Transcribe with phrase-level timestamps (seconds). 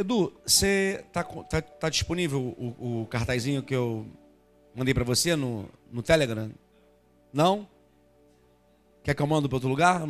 [0.00, 4.06] Edu, você tá, tá, tá disponível o, o, cartazinho que eu
[4.74, 6.50] mandei para você no, no Telegram?
[7.30, 7.68] Não?
[9.04, 10.08] Quer que eu mando para outro lugar?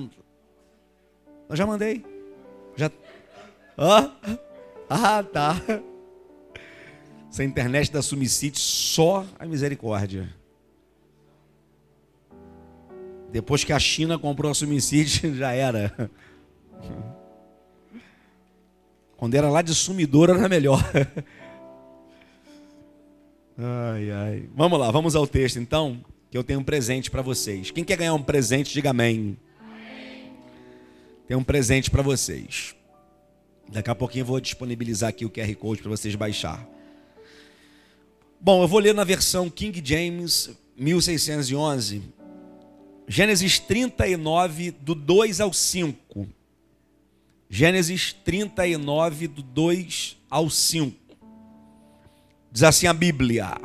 [1.48, 2.04] Eu já mandei.
[2.76, 2.88] Já.
[4.88, 5.56] Ah, tá.
[7.29, 10.33] Essa internet da Sumicite só a misericórdia.
[13.33, 15.93] Depois que a China comprou a Sumicite, já era.
[19.20, 20.83] Quando era lá de sumidor era melhor.
[23.62, 24.48] Ai, ai.
[24.55, 27.70] Vamos lá, vamos ao texto então, que eu tenho um presente para vocês.
[27.70, 29.37] Quem quer ganhar um presente, diga amém.
[29.61, 31.37] amém.
[31.37, 32.75] Um presente para vocês.
[33.70, 36.66] Daqui a pouquinho eu vou disponibilizar aqui o QR Code para vocês baixar.
[38.41, 42.00] Bom, eu vou ler na versão King James 1611,
[43.06, 46.40] Gênesis 39, do 2 ao 5.
[47.53, 50.97] Gênesis 39, do 2 ao 5.
[52.53, 53.61] Diz assim a Bíblia: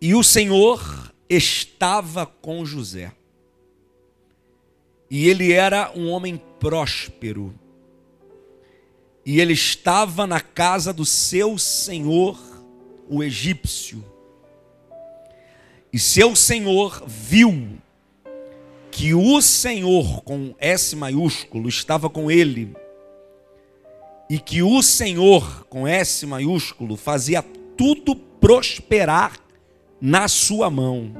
[0.00, 3.12] E o Senhor estava com José,
[5.08, 7.54] e ele era um homem próspero,
[9.24, 12.36] e ele estava na casa do seu senhor,
[13.08, 14.04] o egípcio.
[15.92, 17.78] E seu senhor viu
[18.98, 22.74] que o Senhor, com S maiúsculo, estava com ele,
[24.28, 27.40] e que o Senhor, com S maiúsculo, fazia
[27.76, 29.38] tudo prosperar
[30.00, 31.14] na sua mão.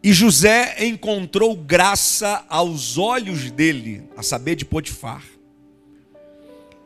[0.00, 5.24] E José encontrou graça aos olhos dele, a saber de Potifar.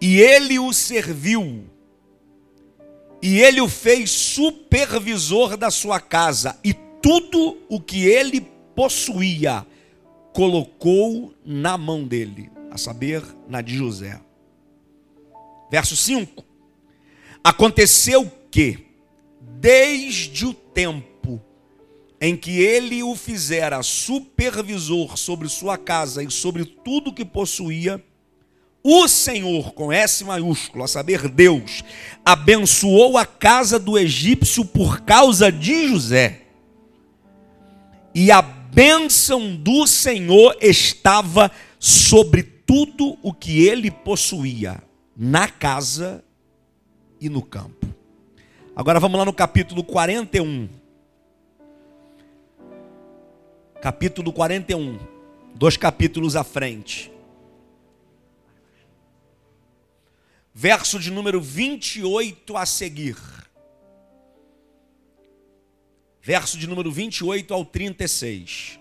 [0.00, 1.66] E ele o serviu,
[3.20, 6.72] e ele o fez supervisor da sua casa, e
[7.09, 8.42] tudo o que ele
[8.77, 9.67] possuía,
[10.34, 14.20] colocou na mão dele, a saber, na de José.
[15.70, 16.45] Verso 5:
[17.42, 18.89] Aconteceu que,
[19.41, 21.41] desde o tempo
[22.21, 28.05] em que ele o fizera supervisor sobre sua casa e sobre tudo que possuía,
[28.84, 31.82] o Senhor, com S maiúsculo, a saber, Deus,
[32.22, 36.47] abençoou a casa do egípcio por causa de José
[38.21, 44.83] e a bênção do Senhor estava sobre tudo o que ele possuía,
[45.17, 46.25] na casa
[47.21, 47.87] e no campo.
[48.75, 50.69] Agora vamos lá no capítulo 41.
[53.81, 54.99] Capítulo 41,
[55.55, 57.12] dois capítulos à frente.
[60.53, 63.38] Verso de número 28 a seguir
[66.23, 68.79] verso de número 28 ao 36.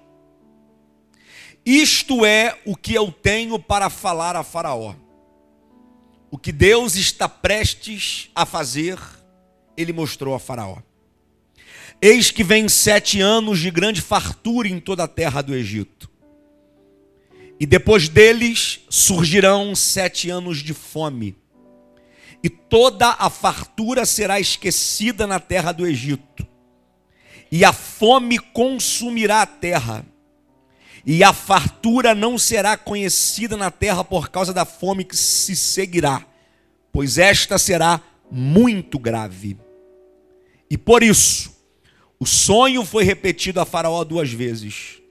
[1.65, 4.95] Isto é o que eu tenho para falar a Faraó.
[6.31, 8.97] O que Deus está prestes a fazer,
[9.75, 10.77] ele mostrou a Faraó.
[12.01, 16.09] Eis que vem sete anos de grande fartura em toda a terra do Egito.
[17.59, 21.35] E depois deles surgirão sete anos de fome.
[22.43, 26.47] E toda a fartura será esquecida na terra do Egito
[27.51, 30.05] e a fome consumirá a terra,
[31.05, 36.25] e a fartura não será conhecida na terra por causa da fome que se seguirá,
[36.91, 39.57] pois esta será muito grave.
[40.69, 41.55] E por isso,
[42.19, 45.01] o sonho foi repetido a Faraó duas vezes.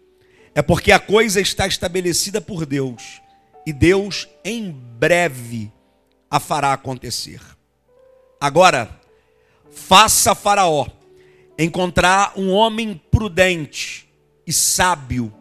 [0.54, 3.22] É porque a coisa está estabelecida por Deus,
[3.66, 5.72] e Deus em breve
[6.30, 7.40] a fará acontecer.
[8.40, 9.00] Agora,
[9.70, 10.86] faça Faraó
[11.58, 14.08] encontrar um homem prudente
[14.46, 15.32] e sábio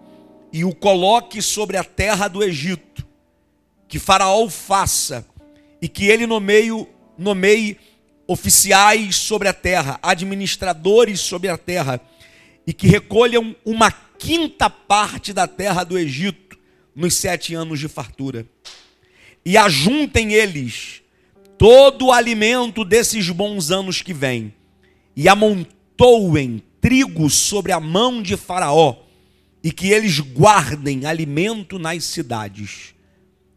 [0.51, 3.05] e o coloque sobre a terra do Egito,
[3.87, 5.27] que Faraó faça
[5.81, 6.87] e que ele nomeie,
[7.17, 7.77] nomeie
[8.27, 12.01] oficiais sobre a terra, administradores sobre a terra,
[12.65, 16.57] e que recolham uma quinta parte da terra do Egito
[16.95, 18.47] nos sete anos de fartura.
[19.45, 21.03] E ajuntem eles
[21.57, 24.53] todo o alimento desses bons anos que vêm,
[25.16, 28.97] e amontoem amontoem trigo sobre a mão de Faraó
[29.63, 32.93] e que eles guardem alimento nas cidades.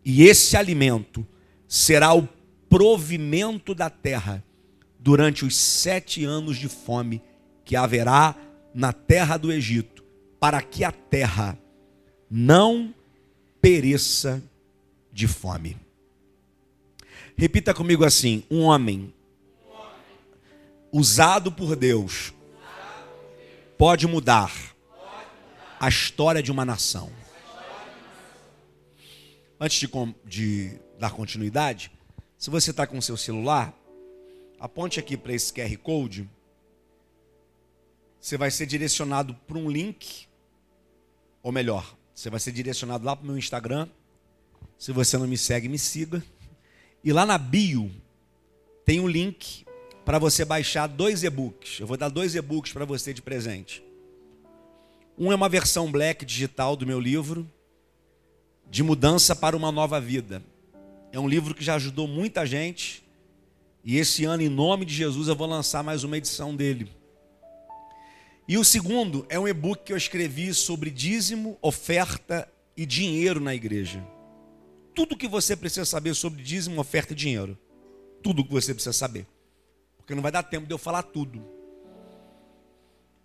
[0.04, 1.26] E esse alimento
[1.66, 2.26] será o
[2.70, 4.42] provimento da terra
[4.98, 7.20] durante os sete anos de fome
[7.64, 8.34] que haverá
[8.72, 10.02] na terra do Egito,
[10.40, 11.58] para que a terra
[12.30, 12.94] não
[13.60, 14.42] pereça
[15.12, 15.76] de fome.
[17.36, 19.12] Repita comigo assim: um homem
[20.92, 22.32] usado por Deus
[23.76, 24.52] pode mudar
[25.78, 27.12] a história de uma nação.
[29.60, 29.88] Antes de,
[30.24, 31.92] de dar continuidade,
[32.36, 33.74] se você está com o seu celular,
[34.58, 36.28] aponte aqui para esse QR Code.
[38.20, 40.26] Você vai ser direcionado para um link,
[41.42, 43.88] ou melhor, você vai ser direcionado lá para o meu Instagram.
[44.76, 46.22] Se você não me segue, me siga.
[47.02, 47.90] E lá na bio
[48.84, 49.64] tem um link
[50.08, 51.80] para você baixar dois e-books.
[51.80, 53.84] Eu vou dar dois e-books para você de presente.
[55.18, 57.46] Um é uma versão black digital do meu livro,
[58.70, 60.42] De Mudança para uma Nova Vida.
[61.12, 63.04] É um livro que já ajudou muita gente.
[63.84, 66.90] E esse ano, em nome de Jesus, eu vou lançar mais uma edição dele.
[68.48, 73.54] E o segundo é um e-book que eu escrevi sobre dízimo, oferta e dinheiro na
[73.54, 74.02] igreja.
[74.94, 77.58] Tudo que você precisa saber sobre dízimo, oferta e dinheiro.
[78.22, 79.26] Tudo que você precisa saber.
[80.08, 81.44] Porque não vai dar tempo de eu falar tudo.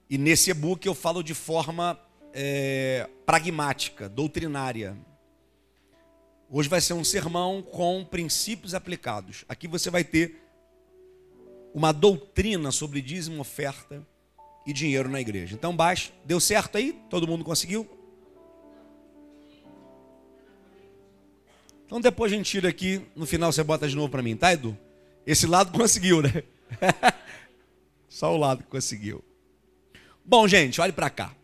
[0.09, 1.97] E nesse e-book eu falo de forma
[2.33, 4.93] é, pragmática, doutrinária.
[6.49, 9.45] Hoje vai ser um sermão com princípios aplicados.
[9.47, 10.43] Aqui você vai ter
[11.73, 14.05] uma doutrina sobre dízimo, oferta
[14.67, 15.55] e dinheiro na igreja.
[15.55, 16.11] Então baixa.
[16.25, 16.99] Deu certo aí?
[17.09, 17.89] Todo mundo conseguiu?
[21.85, 24.51] Então depois a gente tira aqui, no final você bota de novo para mim, tá,
[24.51, 24.77] Edu?
[25.25, 26.43] Esse lado conseguiu, né?
[28.09, 29.23] Só o lado que conseguiu.
[30.23, 31.35] Bom, gente, olhe para cá.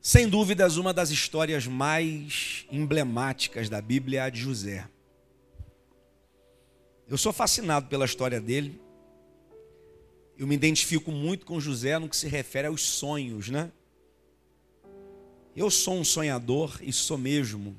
[0.00, 4.88] Sem dúvidas, uma das histórias mais emblemáticas da Bíblia é a de José.
[7.08, 8.80] Eu sou fascinado pela história dele.
[10.38, 13.72] Eu me identifico muito com José no que se refere aos sonhos, né?
[15.56, 17.76] Eu sou um sonhador e sou mesmo.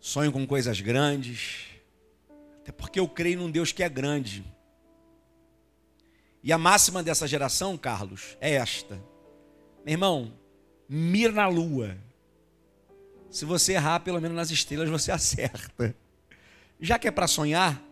[0.00, 1.73] Sonho com coisas grandes,
[2.64, 4.44] até porque eu creio num Deus que é grande.
[6.42, 8.98] E a máxima dessa geração, Carlos, é esta
[9.84, 10.32] meu irmão,
[10.88, 11.96] mira na lua.
[13.30, 15.94] Se você errar, pelo menos nas estrelas você acerta.
[16.80, 17.82] Já que é para sonhar,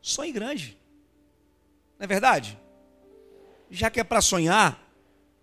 [0.00, 0.78] sonhe grande.
[1.98, 2.56] Não é verdade?
[3.70, 4.80] Já que é para sonhar,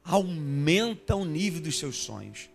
[0.04, 2.50] aumenta o nível dos seus sonhos.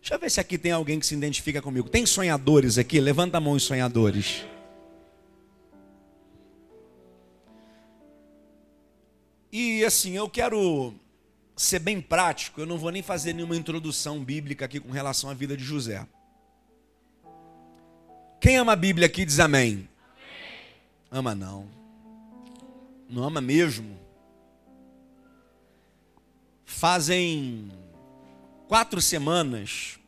[0.00, 1.88] Deixa eu ver se aqui tem alguém que se identifica comigo.
[1.88, 3.00] Tem sonhadores aqui?
[3.00, 4.44] Levanta a mão os sonhadores.
[9.50, 10.94] E assim, eu quero
[11.56, 15.34] ser bem prático, eu não vou nem fazer nenhuma introdução bíblica aqui com relação à
[15.34, 16.06] vida de José.
[18.40, 19.72] Quem ama a Bíblia aqui diz amém.
[19.72, 19.88] amém.
[21.10, 21.68] Ama não.
[23.08, 23.98] Não ama mesmo.
[26.64, 27.72] Fazem
[28.68, 29.98] quatro semanas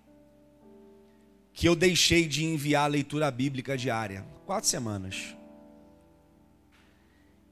[1.52, 4.24] que eu deixei de enviar a leitura bíblica diária.
[4.46, 5.34] Quatro semanas.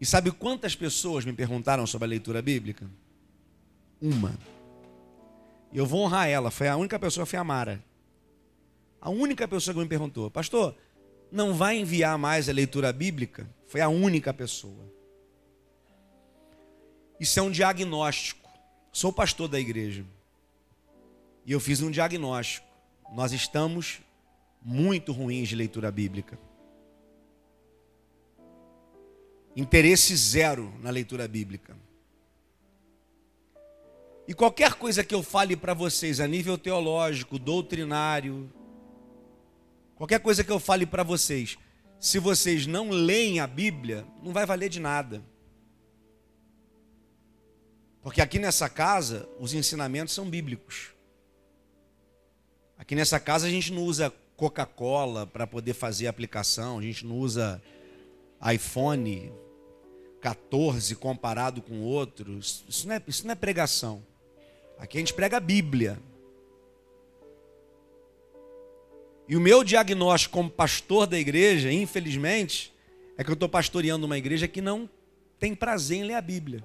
[0.00, 2.88] E sabe quantas pessoas me perguntaram sobre a leitura bíblica?
[4.00, 4.38] Uma.
[5.72, 6.50] E eu vou honrar ela.
[6.50, 7.82] Foi a única pessoa, foi a Mara.
[9.00, 10.74] A única pessoa que me perguntou, pastor,
[11.30, 13.48] não vai enviar mais a leitura bíblica?
[13.66, 14.92] Foi a única pessoa.
[17.20, 18.48] Isso é um diagnóstico.
[18.92, 20.04] Sou pastor da igreja.
[21.44, 22.66] E eu fiz um diagnóstico.
[23.12, 24.00] Nós estamos
[24.62, 26.38] muito ruins de leitura bíblica.
[29.58, 31.76] Interesse zero na leitura bíblica.
[34.28, 38.48] E qualquer coisa que eu fale para vocês a nível teológico, doutrinário,
[39.96, 41.58] qualquer coisa que eu fale para vocês,
[41.98, 45.24] se vocês não leem a Bíblia, não vai valer de nada.
[48.00, 50.92] Porque aqui nessa casa, os ensinamentos são bíblicos.
[52.78, 57.18] Aqui nessa casa a gente não usa Coca-Cola para poder fazer aplicação, a gente não
[57.18, 57.60] usa
[58.54, 59.32] iPhone
[60.20, 62.64] 14 comparado com outros.
[62.68, 64.02] Isso não é, isso não é pregação.
[64.78, 65.98] Aqui a gente prega a Bíblia.
[69.28, 72.74] E o meu diagnóstico como pastor da igreja, infelizmente,
[73.16, 74.88] é que eu estou pastoreando uma igreja que não
[75.38, 76.64] tem prazer em ler a Bíblia.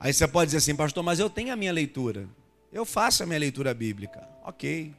[0.00, 2.26] Aí você pode dizer assim, pastor, mas eu tenho a minha leitura.
[2.72, 4.26] Eu faço a minha leitura bíblica.
[4.42, 4.94] Ok.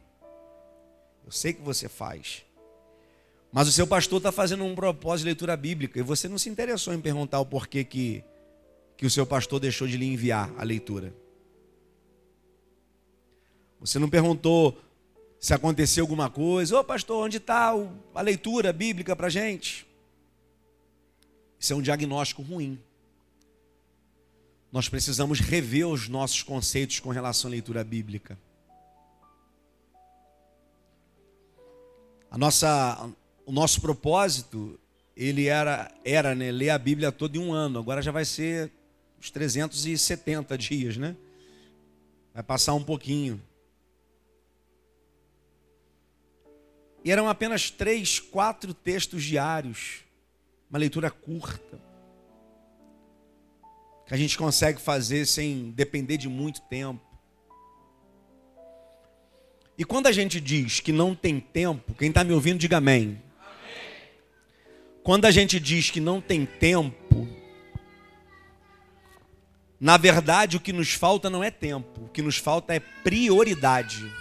[1.25, 2.45] Eu sei que você faz.
[3.51, 6.49] Mas o seu pastor está fazendo um propósito de leitura bíblica e você não se
[6.49, 8.23] interessou em perguntar o porquê que
[9.01, 11.11] que o seu pastor deixou de lhe enviar a leitura.
[13.79, 14.79] Você não perguntou
[15.39, 16.79] se aconteceu alguma coisa.
[16.79, 17.73] Ô pastor, onde está
[18.13, 19.87] a leitura bíblica para a gente?
[21.59, 22.79] Isso é um diagnóstico ruim.
[24.71, 28.37] Nós precisamos rever os nossos conceitos com relação à leitura bíblica.
[32.29, 33.09] A nossa,
[33.45, 34.79] o nosso propósito,
[35.15, 37.79] ele era, era né, ler a Bíblia todo em um ano.
[37.79, 38.71] Agora já vai ser
[39.19, 41.15] os 370 dias, né?
[42.33, 43.41] Vai passar um pouquinho.
[47.03, 50.01] E eram apenas três, quatro textos diários.
[50.69, 51.79] Uma leitura curta.
[54.05, 57.05] Que a gente consegue fazer sem depender de muito tempo.
[59.77, 63.21] E quando a gente diz que não tem tempo, quem está me ouvindo, diga amém.
[65.03, 67.27] Quando a gente diz que não tem tempo,
[69.79, 74.11] na verdade o que nos falta não é tempo, o que nos falta é prioridade.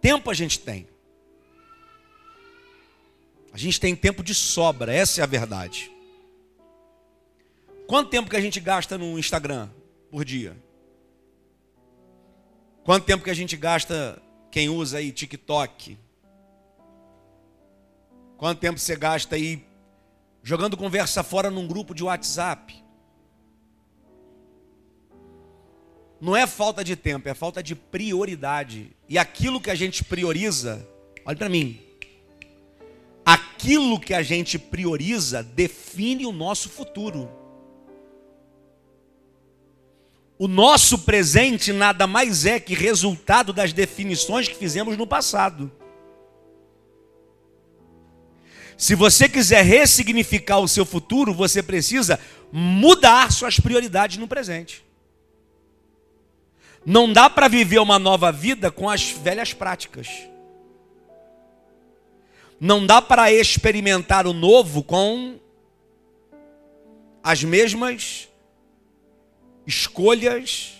[0.00, 0.88] Tempo a gente tem.
[3.52, 5.90] A gente tem tempo de sobra, essa é a verdade.
[7.86, 9.70] Quanto tempo que a gente gasta no Instagram
[10.10, 10.56] por dia?
[12.84, 14.20] Quanto tempo que a gente gasta,
[14.50, 15.96] quem usa aí TikTok?
[18.36, 19.64] Quanto tempo você gasta aí
[20.42, 22.84] jogando conversa fora num grupo de WhatsApp?
[26.20, 28.90] Não é falta de tempo, é falta de prioridade.
[29.08, 30.86] E aquilo que a gente prioriza,
[31.24, 31.80] olha para mim.
[33.24, 37.28] Aquilo que a gente prioriza define o nosso futuro.
[40.38, 45.72] O nosso presente nada mais é que resultado das definições que fizemos no passado.
[48.76, 52.20] Se você quiser ressignificar o seu futuro, você precisa
[52.52, 54.84] mudar suas prioridades no presente.
[56.84, 60.08] Não dá para viver uma nova vida com as velhas práticas.
[62.60, 65.38] Não dá para experimentar o novo com
[67.22, 68.28] as mesmas
[69.66, 70.74] escolhas,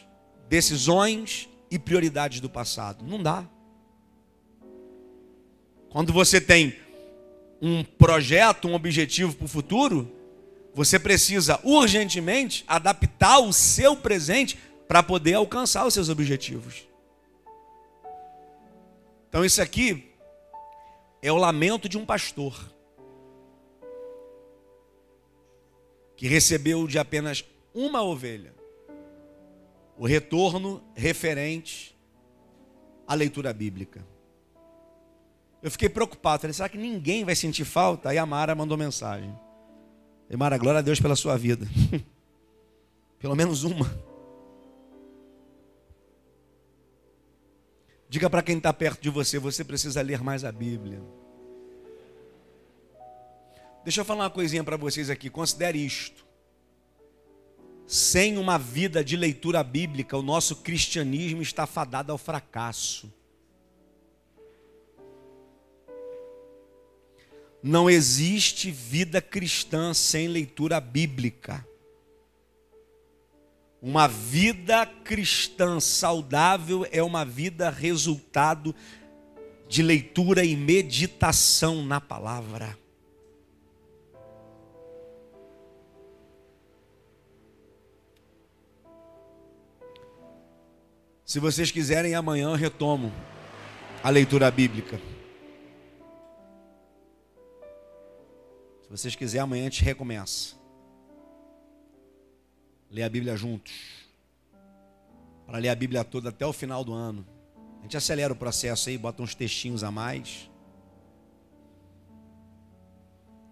[0.49, 3.05] decisões e prioridades do passado.
[3.05, 3.45] Não dá.
[5.91, 6.77] Quando você tem
[7.61, 10.11] um projeto, um objetivo para o futuro,
[10.75, 16.87] você precisa urgentemente adaptar o seu presente para poder alcançar os seus objetivos.
[19.29, 20.13] Então, isso aqui
[21.23, 22.73] é o lamento de um pastor
[26.17, 27.45] que recebeu de apenas
[27.75, 28.57] uma ovelha
[29.99, 31.97] o retorno referente
[33.07, 34.07] à leitura bíblica.
[35.67, 38.11] Eu fiquei preocupado, falei, será que ninguém vai sentir falta?
[38.11, 39.37] Aí a Mara mandou mensagem.
[40.31, 41.67] E Mara, glória a Deus pela sua vida.
[43.19, 43.93] Pelo menos uma.
[48.09, 51.03] Diga para quem está perto de você, você precisa ler mais a Bíblia.
[53.83, 56.25] Deixa eu falar uma coisinha para vocês aqui, considere isto.
[57.89, 63.13] Sem uma vida de leitura bíblica, o nosso cristianismo está fadado ao fracasso.
[67.67, 71.67] Não existe vida cristã sem leitura bíblica.
[73.83, 78.73] Uma vida cristã saudável é uma vida resultado
[79.69, 82.79] de leitura e meditação na palavra.
[91.25, 93.13] Se vocês quiserem, amanhã eu retomo
[94.05, 95.16] a leitura bíblica.
[98.87, 100.55] Se vocês quiserem, amanhã a gente recomeça.
[102.89, 103.75] Ler a Bíblia juntos.
[105.45, 107.27] Para ler a Bíblia toda até o final do ano.
[107.81, 110.49] A gente acelera o processo aí, bota uns textinhos a mais.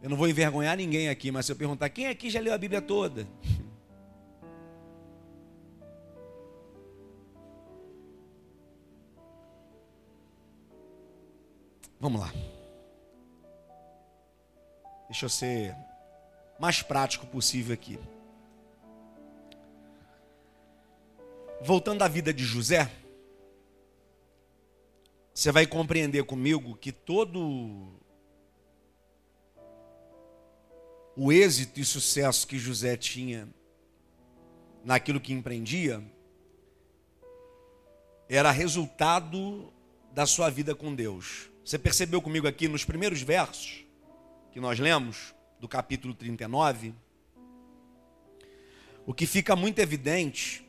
[0.00, 2.58] Eu não vou envergonhar ninguém aqui, mas se eu perguntar quem aqui já leu a
[2.58, 3.26] Bíblia toda?
[11.98, 12.30] Vamos lá.
[15.08, 15.76] Deixa eu ser
[16.58, 17.98] mais prático possível aqui.
[21.60, 22.90] Voltando à vida de José,
[25.32, 27.92] você vai compreender comigo que todo
[31.16, 33.48] o êxito e sucesso que José tinha
[34.84, 36.02] naquilo que empreendia
[38.28, 39.72] era resultado
[40.12, 41.50] da sua vida com Deus.
[41.64, 43.83] Você percebeu comigo aqui nos primeiros versos
[44.54, 46.94] que nós lemos, do capítulo 39,
[49.04, 50.64] o que fica muito evidente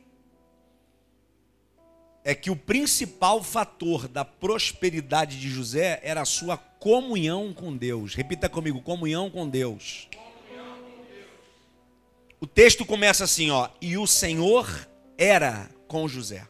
[2.24, 8.16] é que o principal fator da prosperidade de José era a sua comunhão com Deus.
[8.16, 10.08] Repita comigo: comunhão com Deus.
[10.12, 11.28] Comunhão com Deus.
[12.40, 14.68] O texto começa assim, ó: e o Senhor
[15.16, 16.44] era com José.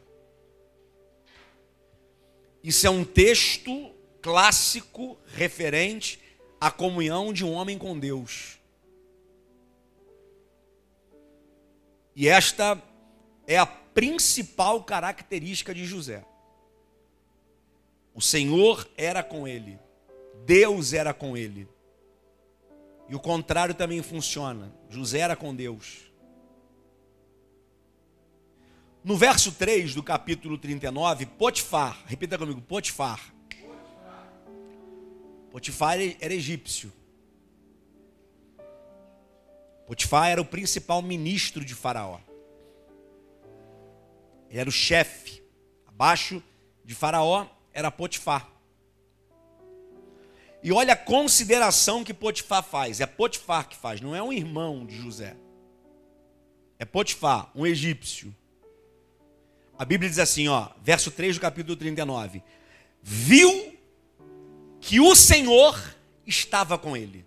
[2.63, 3.91] Isso é um texto
[4.23, 6.25] clássico referente
[6.59, 8.57] à comunhão de um homem com Deus.
[12.15, 12.81] E esta
[13.45, 16.25] é a principal característica de José.
[18.13, 19.79] O Senhor era com ele,
[20.45, 21.67] Deus era com ele.
[23.07, 24.73] E o contrário também funciona.
[24.89, 26.11] José era com Deus.
[29.03, 33.33] No verso 3 do capítulo 39, Potifar, repita comigo, Potifar.
[35.57, 36.93] Potifar era egípcio.
[39.87, 42.19] Potifar era o principal ministro de Faraó.
[44.51, 45.41] Ele era o chefe.
[45.87, 46.43] Abaixo
[46.85, 48.47] de Faraó era Potifar.
[50.61, 53.01] E olha a consideração que Potifar faz.
[53.01, 55.35] É Potifar que faz, não é um irmão de José.
[56.77, 58.31] É Potifar, um egípcio.
[59.75, 62.43] A Bíblia diz assim, ó, verso 3 do capítulo 39.
[63.01, 63.75] Viu
[64.79, 65.77] que o Senhor
[66.25, 67.25] estava com ele.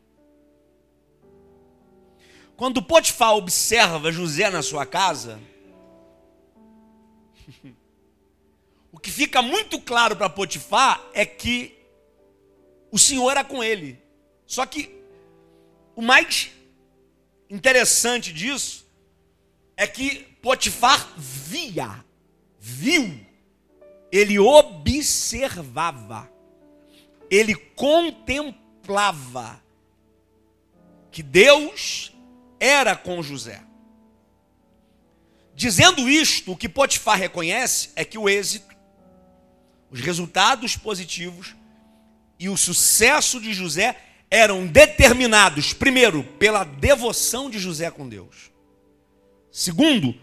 [2.56, 5.40] Quando Potifar observa José na sua casa,
[8.92, 11.78] o que fica muito claro para Potifar é que
[12.90, 13.98] o Senhor era com ele.
[14.46, 14.94] Só que
[15.96, 16.50] o mais
[17.48, 18.86] interessante disso
[19.76, 22.04] é que Potifar via,
[22.58, 23.18] viu,
[24.12, 26.30] ele observava,
[27.30, 29.62] ele contemplava
[31.10, 32.12] que Deus
[32.58, 33.62] era com José.
[35.54, 38.74] Dizendo isto, o que Potifar reconhece é que o êxito,
[39.90, 41.54] os resultados positivos
[42.38, 43.96] e o sucesso de José
[44.30, 48.50] eram determinados, primeiro, pela devoção de José com Deus,
[49.50, 50.14] segundo,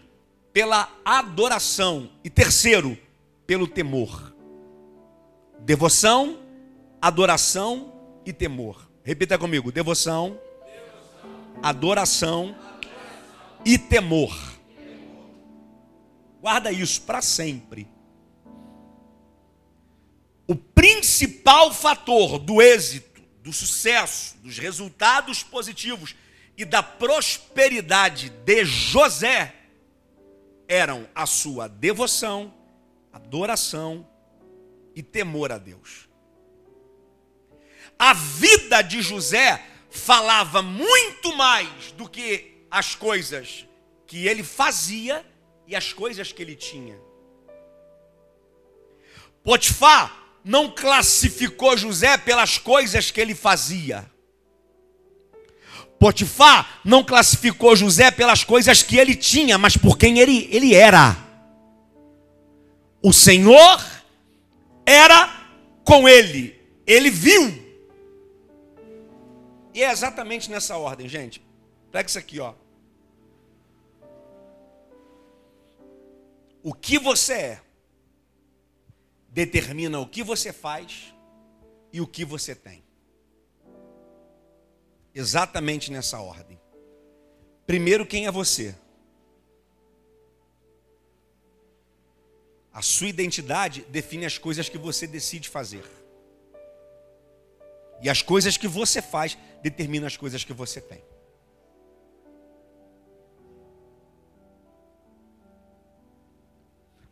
[0.52, 2.98] pela adoração, e terceiro,
[3.46, 4.34] pelo temor.
[5.60, 6.38] Devoção,
[7.00, 7.92] adoração
[8.24, 8.90] e temor.
[9.02, 10.38] Repita comigo: devoção,
[11.62, 12.56] adoração
[13.64, 14.36] e temor.
[16.40, 17.88] Guarda isso para sempre.
[20.46, 26.14] O principal fator do êxito, do sucesso, dos resultados positivos
[26.56, 29.54] e da prosperidade de José
[30.66, 32.52] eram a sua devoção,
[33.12, 34.06] adoração
[34.94, 36.07] e temor a Deus.
[37.98, 43.66] A vida de José falava muito mais do que as coisas
[44.06, 45.24] que ele fazia
[45.66, 46.96] e as coisas que ele tinha.
[49.42, 54.08] Potifar não classificou José pelas coisas que ele fazia.
[55.98, 61.16] Potifar não classificou José pelas coisas que ele tinha, mas por quem ele, ele era.
[63.02, 63.84] O Senhor
[64.86, 65.28] era
[65.84, 67.67] com ele, ele viu
[69.78, 71.40] e é exatamente nessa ordem, gente.
[71.92, 72.52] Pega isso aqui, ó.
[76.64, 77.62] O que você é
[79.28, 81.14] determina o que você faz
[81.92, 82.82] e o que você tem.
[85.14, 86.60] Exatamente nessa ordem.
[87.64, 88.74] Primeiro, quem é você?
[92.72, 95.84] A sua identidade define as coisas que você decide fazer.
[98.02, 101.02] E as coisas que você faz determinam as coisas que você tem.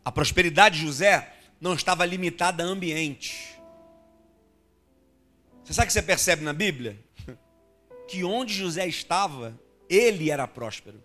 [0.03, 3.59] A prosperidade de José não estava limitada a ambiente.
[5.63, 6.97] Você sabe o que você percebe na Bíblia?
[8.07, 11.03] Que onde José estava, ele era próspero.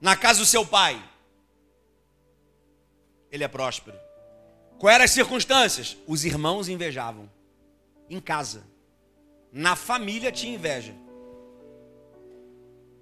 [0.00, 1.02] Na casa do seu pai,
[3.32, 3.98] ele é próspero.
[4.78, 5.96] Quais eram as circunstâncias?
[6.06, 7.28] Os irmãos invejavam.
[8.08, 8.66] Em casa.
[9.52, 10.94] Na família tinha inveja.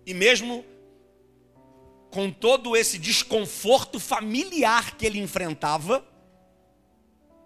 [0.04, 0.64] E mesmo
[2.10, 6.06] com todo esse desconforto familiar que ele enfrentava,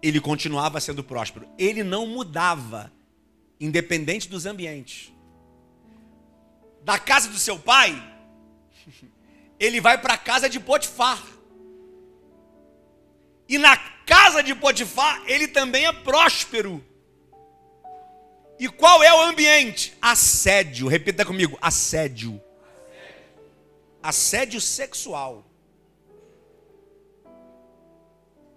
[0.01, 1.47] ele continuava sendo próspero.
[1.57, 2.91] Ele não mudava,
[3.59, 5.11] independente dos ambientes.
[6.83, 8.01] Da casa do seu pai,
[9.59, 11.21] ele vai para a casa de Potifar.
[13.49, 16.83] E na casa de Potifar, ele também é próspero.
[18.61, 19.97] E qual é o ambiente?
[19.99, 20.87] Assédio.
[20.87, 22.39] Repita comigo: assédio.
[24.03, 25.43] Assédio sexual.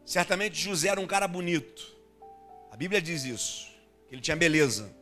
[0.04, 1.90] Certamente José era um cara bonito.
[2.70, 3.72] A Bíblia diz isso,
[4.06, 4.94] que ele tinha beleza.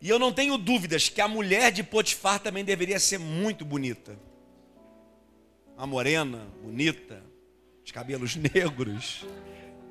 [0.00, 4.16] E eu não tenho dúvidas que a mulher de Potifar também deveria ser muito bonita
[5.80, 7.24] uma morena, bonita,
[7.82, 9.24] de cabelos negros.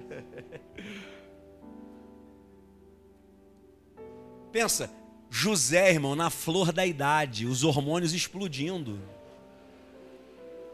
[4.51, 4.91] Pensa,
[5.29, 8.99] José, irmão, na flor da idade, os hormônios explodindo.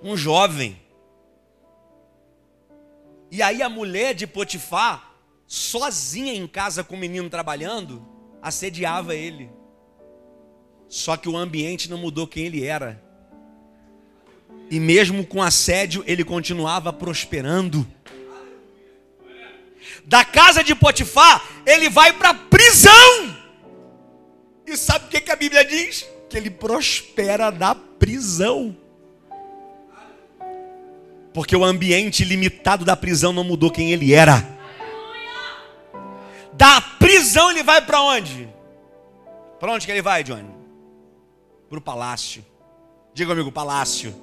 [0.01, 0.79] Um jovem.
[3.29, 5.13] E aí a mulher de Potifar,
[5.45, 8.05] sozinha em casa com o menino trabalhando,
[8.41, 9.49] assediava ele.
[10.87, 13.03] Só que o ambiente não mudou quem ele era.
[14.69, 17.85] E mesmo com assédio, ele continuava prosperando.
[20.05, 23.34] Da casa de Potifar, ele vai para prisão.
[24.65, 26.07] E sabe o que, que a Bíblia diz?
[26.29, 28.75] Que ele prospera na prisão.
[31.33, 34.55] Porque o ambiente limitado da prisão não mudou quem ele era.
[36.53, 38.47] Da prisão ele vai para onde?
[39.59, 40.49] Para onde que ele vai, Johnny?
[41.69, 42.45] Para o palácio.
[43.13, 44.15] Diga amigo, palácio.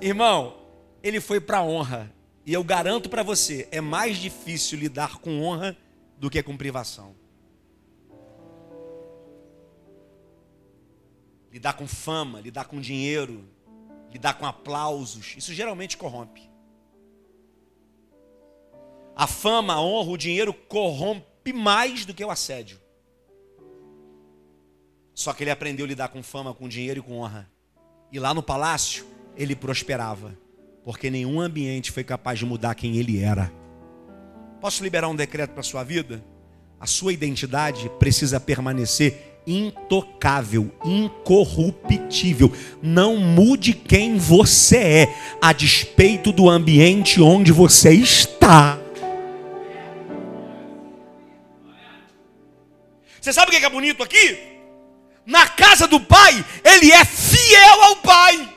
[0.00, 0.54] Irmão,
[1.02, 2.12] ele foi para honra.
[2.44, 5.76] E eu garanto para você, é mais difícil lidar com honra
[6.18, 7.14] do que com privação.
[11.58, 13.44] Lidar com fama, lidar com dinheiro,
[14.12, 16.48] lidar com aplausos, isso geralmente corrompe.
[19.16, 22.78] A fama, a honra, o dinheiro corrompe mais do que o assédio.
[25.12, 27.50] Só que ele aprendeu a lidar com fama, com dinheiro e com honra.
[28.12, 29.04] E lá no palácio,
[29.36, 30.38] ele prosperava.
[30.84, 33.52] Porque nenhum ambiente foi capaz de mudar quem ele era.
[34.60, 36.24] Posso liberar um decreto para sua vida?
[36.78, 42.52] A sua identidade precisa permanecer intocável, incorruptível.
[42.82, 48.78] Não mude quem você é, a despeito do ambiente onde você está.
[53.20, 54.38] Você sabe o que é bonito aqui?
[55.26, 58.48] Na casa do pai, ele é fiel ao pai.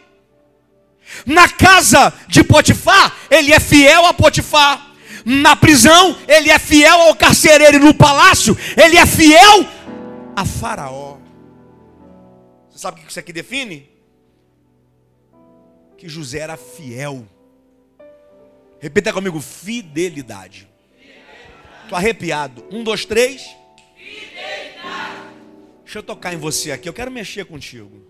[1.25, 4.91] Na casa de Potifar, ele é fiel a Potifar.
[5.25, 7.77] Na prisão, ele é fiel ao carcereiro.
[7.77, 9.65] E no palácio, ele é fiel
[10.36, 11.17] a Faraó.
[12.70, 13.89] Você sabe o que isso aqui define?
[15.98, 17.28] Que José era fiel.
[18.80, 20.67] Repita comigo: fidelidade.
[21.84, 22.65] Estou arrepiado.
[22.72, 23.44] Um, dois, três.
[23.96, 25.36] Fidelidade.
[25.84, 26.88] Deixa eu tocar em você aqui.
[26.88, 28.10] Eu quero mexer contigo.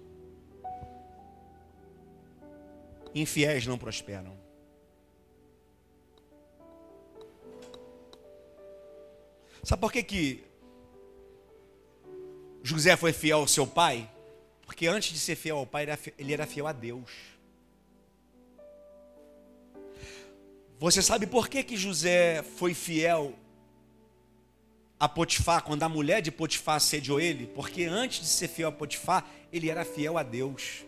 [3.13, 4.39] Infiéis não prosperam.
[9.63, 10.50] Sabe por que, que
[12.63, 14.10] José foi fiel ao seu pai,
[14.65, 17.10] porque antes de ser fiel ao pai, ele era fiel a Deus.
[20.80, 23.36] Você sabe por que, que José foi fiel
[25.00, 27.47] a Potifar, quando a mulher de Potifar assediou ele?
[27.47, 30.84] Porque antes de ser fiel a Potifar, ele era fiel a Deus.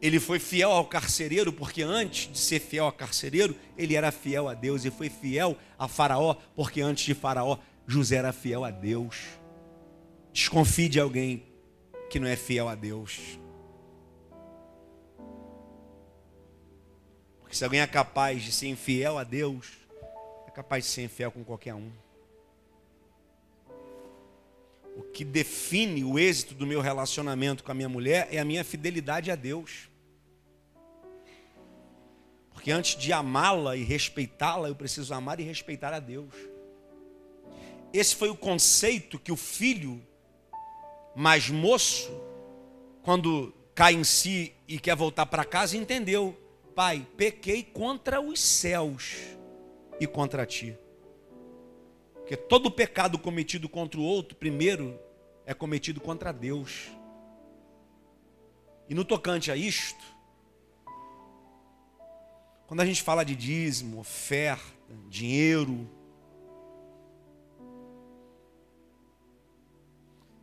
[0.00, 4.48] Ele foi fiel ao carcereiro, porque antes de ser fiel ao carcereiro, ele era fiel
[4.48, 4.84] a Deus.
[4.84, 7.58] E foi fiel a Faraó, porque antes de Faraó,
[7.90, 9.24] José era fiel a Deus.
[10.30, 11.42] Desconfie de alguém
[12.10, 13.38] que não é fiel a Deus.
[17.40, 19.72] Porque se alguém é capaz de ser infiel a Deus,
[20.46, 21.90] é capaz de ser infiel com qualquer um.
[24.94, 28.64] O que define o êxito do meu relacionamento com a minha mulher é a minha
[28.64, 29.88] fidelidade a Deus.
[32.52, 36.34] Porque antes de amá-la e respeitá-la, eu preciso amar e respeitar a Deus.
[37.92, 40.02] Esse foi o conceito que o filho
[41.14, 42.10] mais moço,
[43.02, 46.36] quando cai em si e quer voltar para casa, entendeu.
[46.74, 49.16] Pai, pequei contra os céus
[49.98, 50.78] e contra ti.
[52.14, 54.98] Porque todo pecado cometido contra o outro, primeiro,
[55.46, 56.90] é cometido contra Deus.
[58.88, 60.04] E no tocante a isto,
[62.66, 65.88] quando a gente fala de dízimo, oferta, dinheiro,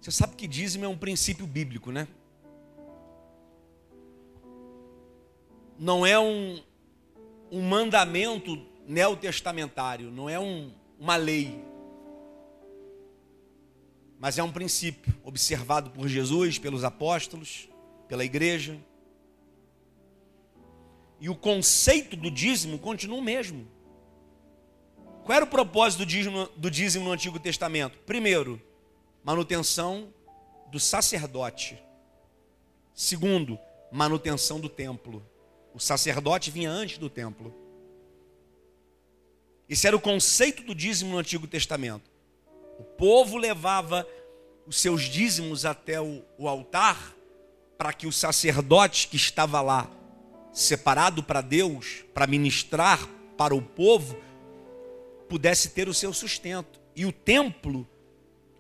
[0.06, 2.08] Você sabe que dízimo é um princípio bíblico, né?
[5.80, 6.62] Não é um,
[7.52, 11.60] um mandamento neotestamentário, não é um, uma lei,
[14.20, 17.68] mas é um princípio observado por Jesus, pelos apóstolos,
[18.08, 18.78] pela igreja.
[21.20, 23.68] E o conceito do dízimo continua o mesmo.
[25.24, 27.98] Qual era o propósito do dízimo, do dízimo no Antigo Testamento?
[28.06, 28.62] Primeiro,
[29.26, 30.14] manutenção
[30.68, 31.82] do sacerdote.
[32.94, 33.58] Segundo,
[33.92, 35.26] manutenção do templo.
[35.74, 37.52] O sacerdote vinha antes do templo.
[39.68, 42.08] Esse era o conceito do dízimo no Antigo Testamento.
[42.78, 44.08] O povo levava
[44.68, 47.16] os seus dízimos até o, o altar
[47.80, 49.90] para que o sacerdote que estava lá,
[50.54, 54.16] separado para Deus, para ministrar para o povo,
[55.28, 56.80] pudesse ter o seu sustento.
[56.96, 57.88] E o templo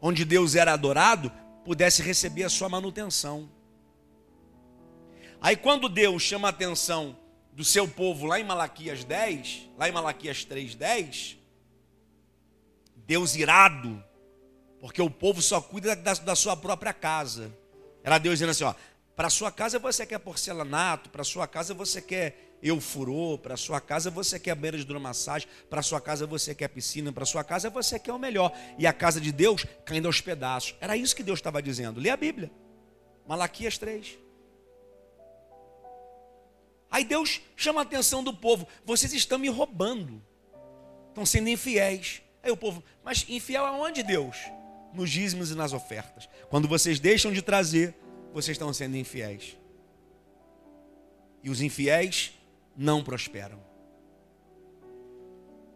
[0.07, 1.31] onde Deus era adorado,
[1.63, 3.49] pudesse receber a sua manutenção.
[5.41, 7.17] Aí quando Deus chama a atenção
[7.51, 11.37] do seu povo lá em Malaquias 10, lá em Malaquias 3:10,
[12.97, 14.03] Deus irado,
[14.79, 17.51] porque o povo só cuida da, da sua própria casa.
[18.03, 18.75] Era Deus dizendo assim, ó,
[19.15, 24.09] para sua casa você quer porcelanato, para sua casa você quer eufurô, para sua casa
[24.09, 27.99] você quer banheira de hidromassagem, para sua casa você quer piscina, para sua casa você
[27.99, 28.51] quer o melhor.
[28.77, 30.75] E a casa de Deus caindo aos pedaços.
[30.79, 31.99] Era isso que Deus estava dizendo.
[31.99, 32.51] Lê a Bíblia.
[33.27, 34.17] Malaquias 3.
[36.89, 40.21] Aí Deus chama a atenção do povo: vocês estão me roubando,
[41.09, 42.21] estão sendo infiéis.
[42.41, 44.37] Aí o povo, mas infiel aonde Deus?
[44.93, 46.29] Nos dízimos e nas ofertas.
[46.49, 47.95] Quando vocês deixam de trazer,
[48.31, 49.57] vocês estão sendo infiéis.
[51.43, 52.33] E os infiéis
[52.75, 53.63] não prosperam.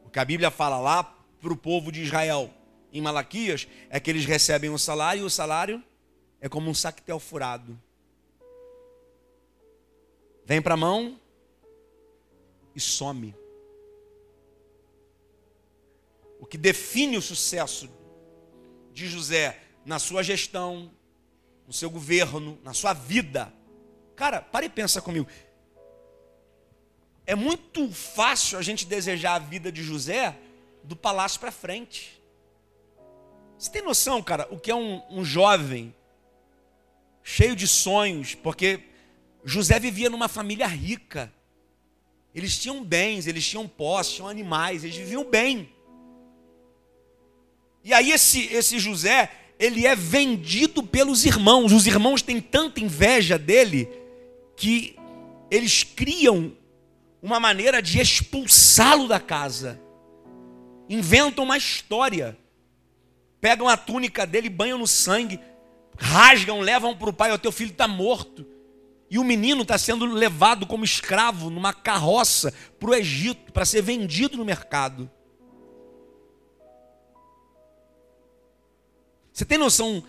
[0.04, 2.52] O que a Bíblia fala lá para o povo de Israel
[2.92, 5.84] em Malaquias é que eles recebem um salário e o salário
[6.42, 7.80] é como um sactel furado.
[10.46, 11.20] Vem para a mão
[12.76, 13.36] e some.
[16.40, 17.90] O que define o sucesso
[18.94, 20.92] de José na sua gestão,
[21.68, 23.54] no seu governo, na sua vida.
[24.16, 25.28] Cara, para e pensa comigo.
[27.30, 30.36] É muito fácil a gente desejar a vida de José
[30.84, 32.20] do palácio para frente.
[33.56, 35.94] Você tem noção, cara, o que é um, um jovem
[37.22, 38.34] cheio de sonhos?
[38.34, 38.80] Porque
[39.46, 41.32] José vivia numa família rica.
[42.34, 45.72] Eles tinham bens, eles tinham posses, tinham animais, eles viviam bem.
[47.84, 51.72] E aí esse, esse José, ele é vendido pelos irmãos.
[51.74, 53.88] Os irmãos têm tanta inveja dele
[54.56, 54.98] que
[55.52, 56.58] eles criam
[57.22, 59.80] uma maneira de expulsá-lo da casa.
[60.90, 62.38] Inventam uma história.
[63.42, 65.40] Pegam a túnica dele, banham no sangue,
[65.98, 68.46] rasgam, levam para o pai: o teu filho está morto.
[69.10, 73.82] E o menino está sendo levado como escravo numa carroça para o Egito, para ser
[73.82, 75.10] vendido no mercado.
[79.34, 80.04] Você tem noção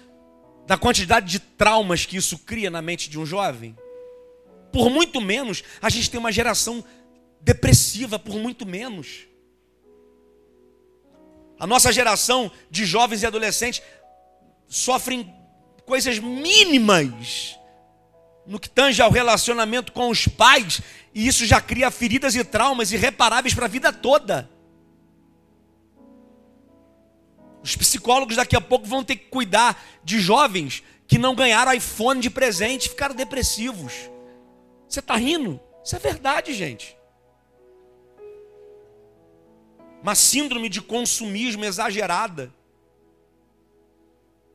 [0.66, 3.76] da quantidade de traumas que isso cria na mente de um jovem?
[4.72, 6.84] Por muito menos, a gente tem uma geração
[7.40, 9.26] depressiva, por muito menos.
[11.58, 13.82] A nossa geração de jovens e adolescentes
[14.66, 15.34] sofrem
[15.84, 17.58] coisas mínimas
[18.46, 20.80] no que tange ao relacionamento com os pais,
[21.14, 24.48] e isso já cria feridas e traumas irreparáveis para a vida toda.
[27.62, 32.20] Os psicólogos daqui a pouco vão ter que cuidar de jovens que não ganharam iPhone
[32.20, 33.92] de presente e ficaram depressivos.
[34.88, 35.60] Você está rindo?
[35.84, 36.96] Isso é verdade, gente.
[40.02, 42.52] Uma síndrome de consumismo exagerada.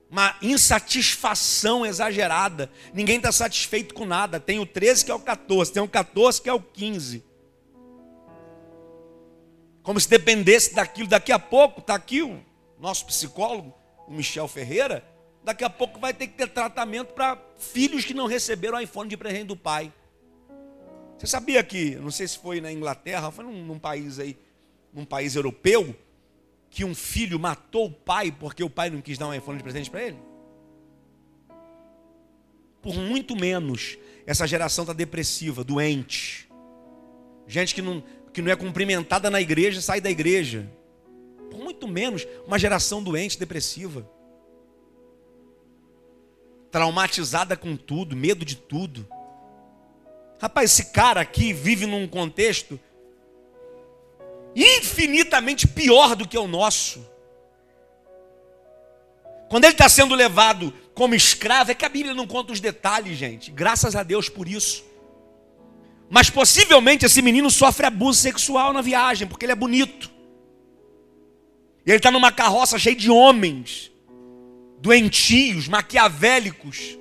[0.10, 2.71] Uma insatisfação exagerada.
[2.93, 4.39] Ninguém está satisfeito com nada.
[4.39, 7.23] Tem o 13 que é o 14, tem o 14 que é o 15.
[9.84, 11.08] Como se dependesse daquilo.
[11.08, 12.43] Daqui a pouco, está aqui o
[12.79, 13.73] nosso psicólogo,
[14.08, 15.03] o Michel Ferreira,
[15.43, 19.08] daqui a pouco vai ter que ter tratamento para filhos que não receberam o iPhone
[19.08, 19.93] de presente do pai.
[21.17, 24.38] Você sabia que, não sei se foi na Inglaterra, foi num, num país aí,
[24.95, 25.95] num país europeu,
[26.69, 29.63] que um filho matou o pai porque o pai não quis dar um iPhone de
[29.63, 30.17] presente para ele?
[32.81, 36.49] Por muito menos, essa geração está depressiva, doente.
[37.47, 38.03] Gente que não,
[38.34, 40.67] que não é cumprimentada na igreja, sai da igreja
[41.55, 44.08] muito menos uma geração doente, depressiva,
[46.71, 49.08] traumatizada com tudo, medo de tudo.
[50.39, 52.79] Rapaz, esse cara aqui vive num contexto
[54.56, 57.06] infinitamente pior do que o nosso.
[59.50, 63.18] Quando ele está sendo levado como escravo, é que a Bíblia não conta os detalhes,
[63.18, 63.52] gente.
[63.52, 64.84] Graças a Deus por isso.
[66.10, 70.10] Mas possivelmente esse menino sofre abuso sexual na viagem, porque ele é bonito.
[71.86, 73.91] E ele está numa carroça cheia de homens,
[74.80, 76.98] doentios, maquiavélicos.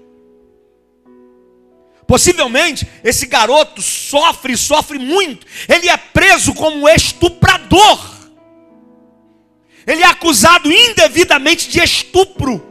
[2.06, 5.46] Possivelmente esse garoto sofre, sofre muito.
[5.68, 8.14] Ele é preso como estuprador.
[9.86, 12.62] Ele é acusado indevidamente de estupro.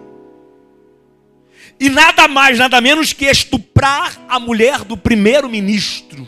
[1.80, 6.28] E nada mais, nada menos que estuprar a mulher do primeiro-ministro.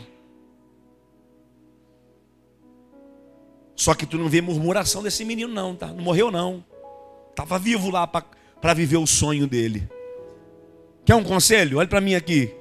[3.74, 5.88] Só que tu não vê murmuração desse menino, não, tá?
[5.88, 6.64] Não morreu, não.
[7.30, 9.88] Estava vivo lá para viver o sonho dele.
[11.04, 11.78] Quer um conselho?
[11.78, 12.52] Olha para mim aqui.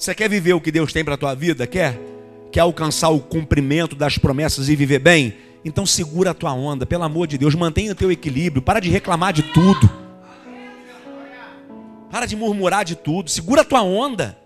[0.00, 1.66] Você quer viver o que Deus tem para a tua vida?
[1.66, 2.00] Quer?
[2.50, 5.36] Quer alcançar o cumprimento das promessas e viver bem?
[5.62, 8.88] Então segura a tua onda, pelo amor de Deus, mantenha o teu equilíbrio, para de
[8.88, 9.90] reclamar de tudo.
[12.10, 13.28] Para de murmurar de tudo.
[13.28, 14.38] Segura a tua onda.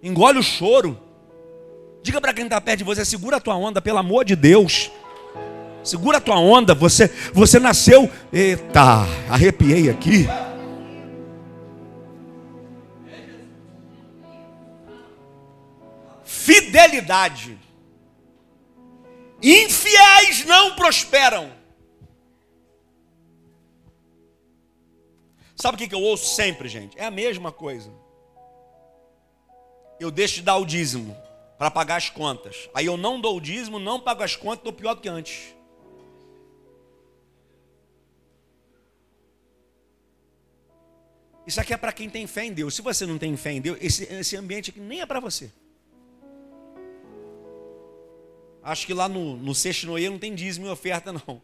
[0.00, 0.96] Engole o choro.
[2.00, 4.92] Diga para quem está perto de você: segura a tua onda, pelo amor de Deus.
[5.82, 6.72] Segura a tua onda.
[6.72, 8.08] Você, você nasceu.
[8.32, 10.28] Eita, arrepiei aqui.
[16.44, 17.58] Fidelidade.
[19.42, 21.50] Infiéis não prosperam.
[25.56, 26.98] Sabe o que eu ouço sempre, gente?
[26.98, 27.90] É a mesma coisa.
[29.98, 31.16] Eu deixo de dar o dízimo
[31.56, 32.68] para pagar as contas.
[32.74, 35.54] Aí eu não dou o dízimo, não pago as contas, estou pior do que antes.
[41.46, 42.74] Isso aqui é para quem tem fé em Deus.
[42.74, 45.50] Se você não tem fé em Deus, esse, esse ambiente aqui nem é para você.
[48.64, 49.52] Acho que lá no, no
[50.10, 51.42] não tem dízimo e oferta, não.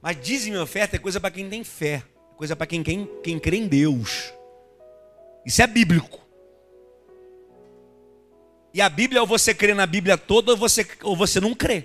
[0.00, 2.02] Mas dízimo e oferta é coisa para quem tem fé.
[2.32, 4.32] É coisa para quem, quem, quem crê em Deus.
[5.44, 6.26] Isso é bíblico.
[8.72, 11.84] E a Bíblia, ou você crê na Bíblia toda, ou você, ou você não crê.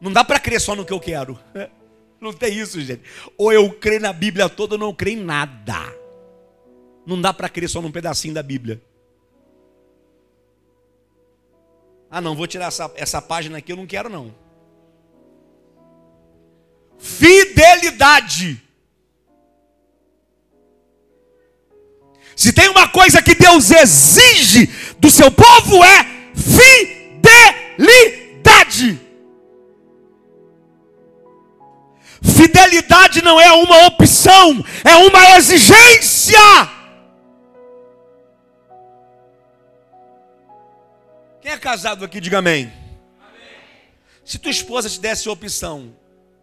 [0.00, 1.38] Não dá para crer só no que eu quero.
[2.20, 3.02] Não tem isso, gente.
[3.36, 5.94] Ou eu creio na Bíblia toda, ou não creio em nada.
[7.06, 8.82] Não dá para crer só num pedacinho da Bíblia.
[12.10, 14.34] Ah, não, vou tirar essa, essa página aqui, eu não quero não.
[16.98, 18.62] Fidelidade.
[22.34, 24.66] Se tem uma coisa que Deus exige
[24.98, 26.06] do seu povo é
[27.76, 29.00] fidelidade.
[32.22, 36.38] Fidelidade não é uma opção, é uma exigência.
[41.48, 42.64] Quem é casado aqui, diga amém.
[42.64, 42.72] amém.
[44.22, 45.96] Se tua esposa te desse a opção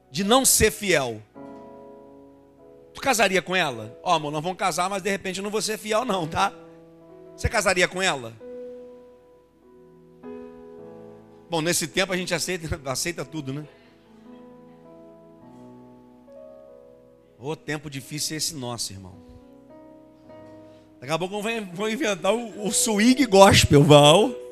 [0.09, 1.21] de não ser fiel,
[2.91, 3.95] tu casaria com ela?
[4.01, 6.27] Ó, oh, amor, nós vamos casar, mas de repente eu não vou ser fiel, não,
[6.27, 6.51] tá?
[7.37, 8.33] Você casaria com ela?
[11.51, 13.67] Bom, nesse tempo a gente aceita, aceita tudo, né?
[17.37, 19.13] O tempo difícil é esse nosso, irmão.
[20.99, 24.44] Daqui a pouco vão inventar o, o swing gospel, vão.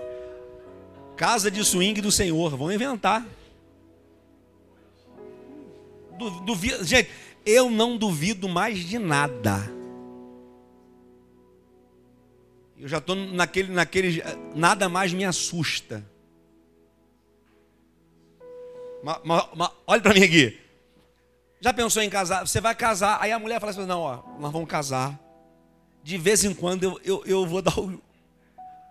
[1.15, 3.25] Casa de swing do Senhor, vão inventar.
[6.45, 7.09] Duvido, gente,
[7.45, 9.69] eu não duvido mais de nada.
[12.77, 14.23] Eu já estou naquele, naquele.
[14.55, 16.05] Nada mais me assusta.
[19.03, 20.59] Mas, mas, mas, olha para mim aqui.
[21.59, 22.45] Já pensou em casar?
[22.45, 25.19] Você vai casar, aí a mulher fala assim: não, ó, nós vamos casar.
[26.03, 27.73] De vez em quando eu, eu, eu vou, dar,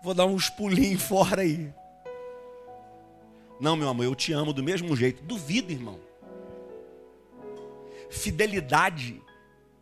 [0.03, 1.71] vou dar uns pulinhos fora aí.
[3.63, 5.23] Não, meu amor, eu te amo do mesmo jeito.
[5.23, 5.97] Duvido, irmão.
[8.09, 9.21] Fidelidade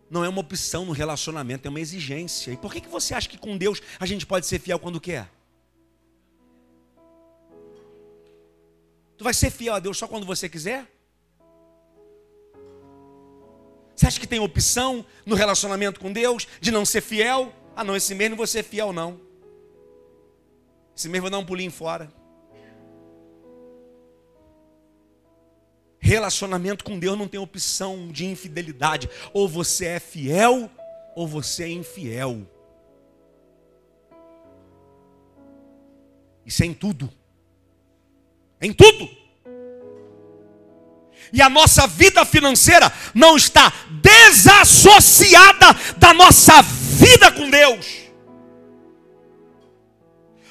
[0.08, 2.52] não é uma opção no relacionamento, é uma exigência.
[2.52, 5.02] E por que, que você acha que com Deus a gente pode ser fiel quando
[5.02, 5.28] quer?
[9.18, 10.86] Tu vai ser fiel a Deus só quando você quiser?
[13.96, 17.52] Você acha que tem opção no relacionamento com Deus de não ser fiel?
[17.76, 19.20] Ah, não, esse mês não vou ser fiel, não.
[20.96, 22.21] Esse mês vou dar um pulinho fora.
[26.12, 29.10] Relacionamento com Deus não tem opção de infidelidade.
[29.32, 30.70] Ou você é fiel,
[31.16, 32.46] ou você é infiel.
[36.46, 37.10] Isso é em tudo.
[38.60, 39.10] É em tudo.
[41.32, 43.72] E a nossa vida financeira não está
[44.02, 48.02] desassociada da nossa vida com Deus.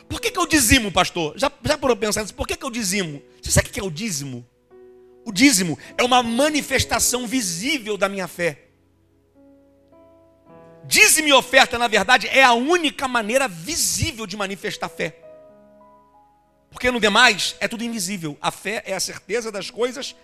[0.08, 1.34] Por que, que eu dizimo, pastor?
[1.36, 3.22] Já, já por pensar nisso, por que, que eu dizimo?
[3.42, 4.48] Você sabe o que é o dízimo?
[5.24, 8.66] O dízimo é uma manifestação visível da minha fé.
[10.84, 15.16] Dízimo e oferta, na verdade, é a única maneira visível de manifestar fé.
[16.70, 18.36] Porque no demais é tudo invisível.
[18.40, 20.16] A fé é a certeza das coisas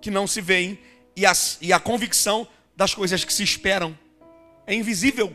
[0.00, 0.78] que não se veem
[1.16, 2.46] e a, e a convicção
[2.76, 3.98] das coisas que se esperam.
[4.66, 5.34] É invisível.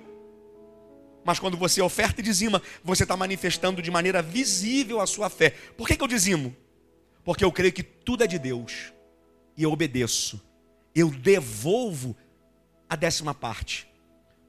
[1.25, 5.51] Mas quando você oferta e dizima, você está manifestando de maneira visível a sua fé.
[5.75, 6.55] Por que, que eu dizimo?
[7.23, 8.93] Porque eu creio que tudo é de Deus
[9.59, 10.41] e eu obedeço.
[10.95, 12.15] Eu devolvo
[12.89, 13.85] a décima parte.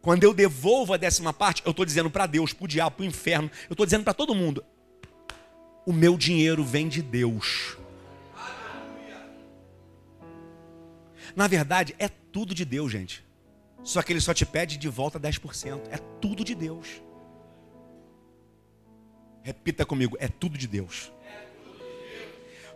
[0.00, 3.02] Quando eu devolvo a décima parte, eu estou dizendo para Deus, para o diabo, para
[3.02, 4.64] o inferno, eu estou dizendo para todo mundo:
[5.84, 7.76] o meu dinheiro vem de Deus.
[11.34, 13.24] Na verdade, é tudo de Deus, gente.
[13.82, 15.88] Só que ele só te pede de volta 10%.
[15.90, 17.02] É tudo de Deus.
[19.42, 21.10] Repita comigo: é tudo de Deus.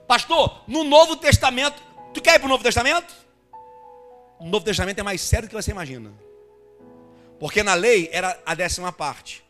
[0.08, 3.12] Pastor, no Novo Testamento, Tu quer ir para o Novo Testamento?
[4.38, 6.12] O Novo Testamento é mais sério do que você imagina.
[7.40, 9.42] Porque na lei era a décima parte.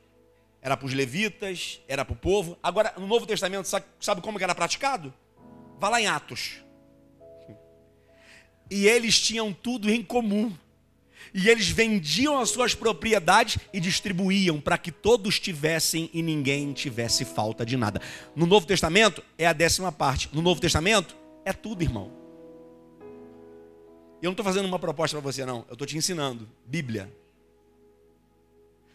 [0.62, 2.58] Era para os levitas, era para o povo.
[2.62, 5.12] Agora, no Novo Testamento, sabe, sabe como que era praticado?
[5.78, 6.64] Vá lá em Atos.
[8.70, 10.50] E eles tinham tudo em comum.
[11.34, 17.26] E eles vendiam as suas propriedades e distribuíam para que todos tivessem e ninguém tivesse
[17.26, 18.00] falta de nada.
[18.34, 20.30] No Novo Testamento é a décima parte.
[20.32, 22.23] No Novo Testamento é tudo, irmão.
[24.24, 25.66] Eu não estou fazendo uma proposta para você, não.
[25.68, 26.48] Eu estou te ensinando.
[26.64, 27.12] Bíblia.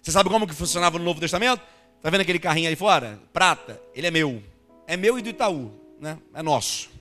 [0.02, 1.62] Você sabe como que funcionava no Novo Testamento?
[1.98, 3.22] Está vendo aquele carrinho aí fora?
[3.32, 3.80] Prata.
[3.94, 4.42] Ele é meu.
[4.88, 5.72] É meu e do Itaú.
[6.00, 6.18] Né?
[6.34, 6.90] É nosso.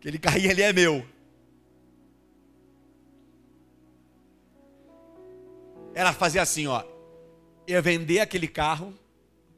[0.00, 1.06] Aquele carrinho ali é meu.
[5.94, 6.82] Ela fazia assim, ó.
[7.68, 8.92] Ia vender aquele carro,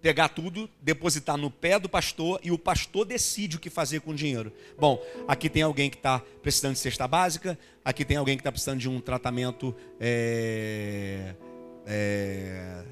[0.07, 4.12] pegar tudo, depositar no pé do pastor e o pastor decide o que fazer com
[4.12, 4.52] o dinheiro.
[4.78, 8.52] Bom, aqui tem alguém que está precisando de cesta básica, aqui tem alguém que está
[8.52, 11.34] precisando de um tratamento é,
[11.84, 12.84] é,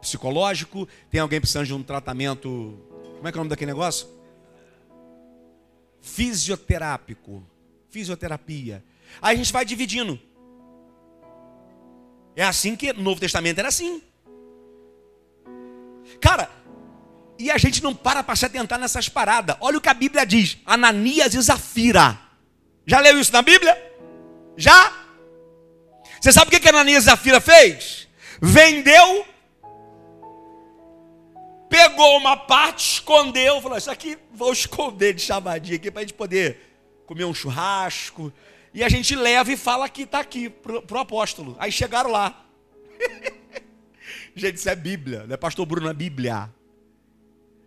[0.00, 2.80] psicológico, tem alguém precisando de um tratamento.
[3.16, 4.08] Como é que é o nome daquele negócio?
[6.00, 7.44] fisioterápico,
[7.90, 8.82] fisioterapia.
[9.20, 10.18] Aí a gente vai dividindo.
[12.34, 14.00] É assim que no Novo Testamento era assim.
[16.20, 16.50] Cara,
[17.38, 19.56] e a gente não para para se atentar nessas paradas.
[19.60, 22.18] Olha o que a Bíblia diz: Ananias e Zafira.
[22.86, 23.76] Já leu isso na Bíblia?
[24.56, 24.92] Já?
[26.20, 28.08] Você sabe o que Ananias e Zafira fez?
[28.40, 29.26] Vendeu
[31.68, 36.14] pegou uma parte, escondeu, falou: Isso aqui vou esconder de chamadinha aqui para a gente
[36.14, 36.58] poder
[37.06, 38.32] comer um churrasco.
[38.72, 41.56] E a gente leva e fala que está aqui para o apóstolo.
[41.58, 42.44] Aí chegaram lá.
[44.36, 46.52] gente, isso é Bíblia, não é pastor Bruno, é Bíblia.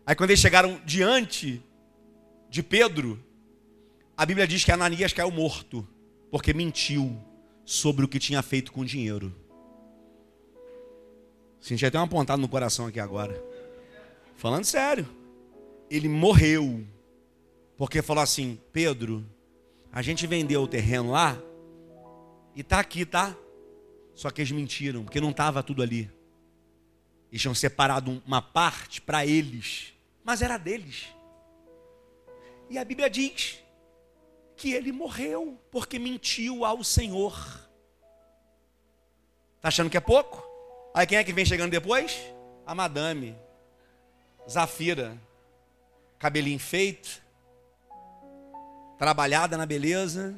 [0.06, 1.62] Aí quando eles chegaram diante
[2.50, 3.22] de Pedro,
[4.16, 5.88] a Bíblia diz que Ananias caiu morto,
[6.32, 7.18] porque mentiu
[7.66, 9.34] sobre o que tinha feito com o dinheiro.
[11.60, 13.44] Senti até uma pontada no coração aqui agora.
[14.36, 15.08] Falando sério.
[15.90, 16.86] Ele morreu.
[17.78, 19.26] Porque falou assim: Pedro,
[19.92, 21.38] a gente vendeu o terreno lá
[22.56, 23.36] e tá aqui, tá?
[24.14, 26.10] Só que eles mentiram, porque não estava tudo ali.
[27.32, 31.08] Eles tinham separado uma parte para eles, mas era deles.
[32.70, 33.60] E a Bíblia diz
[34.56, 37.34] que ele morreu porque mentiu ao Senhor.
[39.62, 40.44] Tá achando que é pouco?
[40.94, 42.20] Aí quem é que vem chegando depois?
[42.66, 43.36] A madame.
[44.50, 45.16] Zafira,
[46.18, 47.22] cabelinho feito,
[48.98, 50.36] trabalhada na beleza.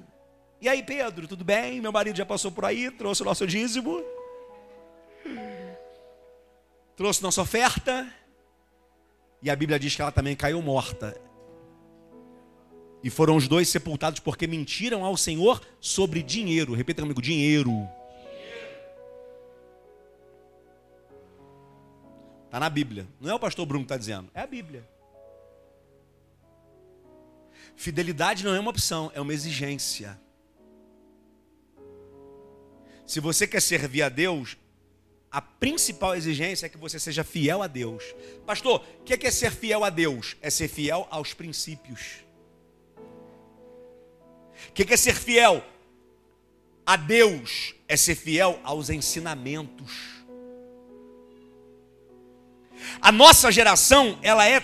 [0.59, 1.79] E aí, Pedro, tudo bem?
[1.79, 4.03] Meu marido já passou por aí, trouxe o nosso dízimo,
[7.01, 8.07] trouxe nossa oferta.
[9.41, 11.19] E a Bíblia diz que ela também caiu morta.
[13.03, 16.75] E foram os dois sepultados porque mentiram ao Senhor sobre dinheiro.
[16.75, 17.89] Repita comigo: dinheiro.
[22.45, 23.07] Está na Bíblia.
[23.19, 24.87] Não é o pastor Bruno que está dizendo, é a Bíblia.
[27.75, 30.21] Fidelidade não é uma opção, é uma exigência.
[33.07, 34.55] Se você quer servir a Deus,
[35.31, 38.03] a principal exigência é que você seja fiel a Deus.
[38.45, 40.35] Pastor, o que é ser fiel a Deus?
[40.41, 42.17] É ser fiel aos princípios.
[44.69, 45.63] O que é ser fiel
[46.85, 47.73] a Deus?
[47.87, 50.21] É ser fiel aos ensinamentos.
[53.01, 54.61] A nossa geração, ela é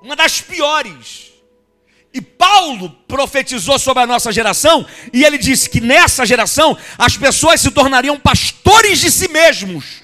[0.00, 1.29] uma das piores.
[2.12, 7.60] E Paulo profetizou sobre a nossa geração, e ele disse que nessa geração as pessoas
[7.60, 10.02] se tornariam pastores de si mesmos.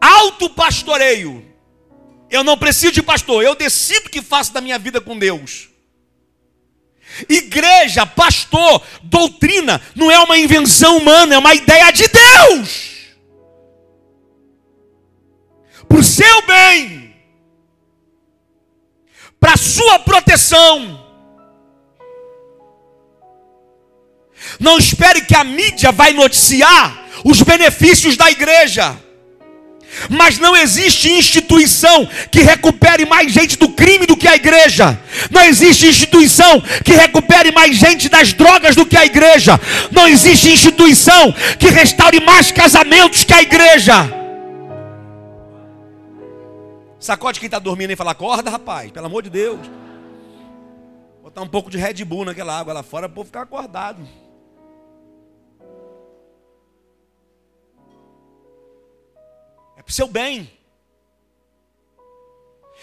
[0.00, 1.44] Autopastoreio.
[2.30, 5.68] Eu não preciso de pastor, eu decido o que faço da minha vida com Deus.
[7.28, 12.88] Igreja, pastor, doutrina, não é uma invenção humana, é uma ideia de Deus
[15.88, 17.07] para o seu bem,
[19.40, 20.98] para sua proteção.
[24.58, 28.96] Não espere que a mídia vai noticiar os benefícios da igreja.
[30.08, 34.98] Mas não existe instituição que recupere mais gente do crime do que a igreja.
[35.30, 39.58] Não existe instituição que recupere mais gente das drogas do que a igreja.
[39.90, 44.17] Não existe instituição que restaure mais casamentos que a igreja.
[46.98, 49.60] Sacode quem está dormindo e fala: acorda, rapaz, pelo amor de Deus.
[51.22, 54.06] Botar um pouco de Red Bull naquela água lá fora para ficar acordado.
[59.76, 60.50] É para o seu bem.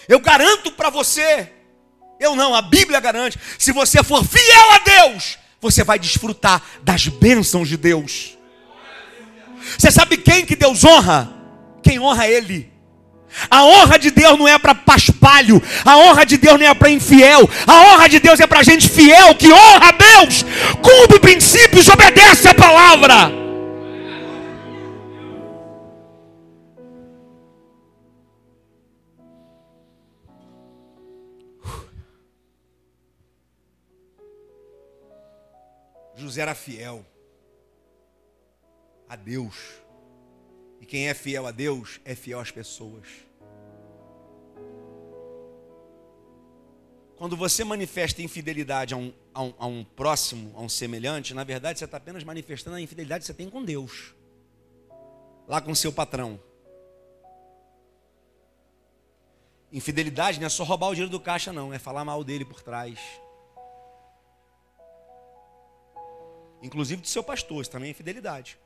[0.07, 1.51] Eu garanto para você
[2.19, 3.39] Eu não, a Bíblia garante.
[3.59, 8.37] Se você for fiel a Deus, você vai desfrutar das bênçãos de Deus.
[9.77, 11.33] Você sabe quem que Deus honra?
[11.83, 12.71] Quem honra Ele.
[13.49, 16.89] A honra de Deus não é para paspalho, a honra de Deus não é para
[16.89, 20.43] infiel, a honra de Deus é para gente fiel que honra a Deus,
[20.81, 23.45] cumpre princípios, obedece a palavra.
[36.15, 37.05] José era fiel
[39.07, 39.55] a Deus.
[40.81, 43.24] E quem é fiel a Deus é fiel às pessoas.
[47.17, 51.43] Quando você manifesta infidelidade a um, a, um, a um, próximo, a um semelhante, na
[51.43, 54.13] verdade você está apenas manifestando a infidelidade que você tem com Deus,
[55.47, 56.39] lá com seu patrão.
[59.71, 62.61] Infidelidade não é só roubar o dinheiro do caixa, não, é falar mal dele por
[62.61, 62.99] trás.
[66.61, 68.57] Inclusive do seu pastor, isso também é infidelidade.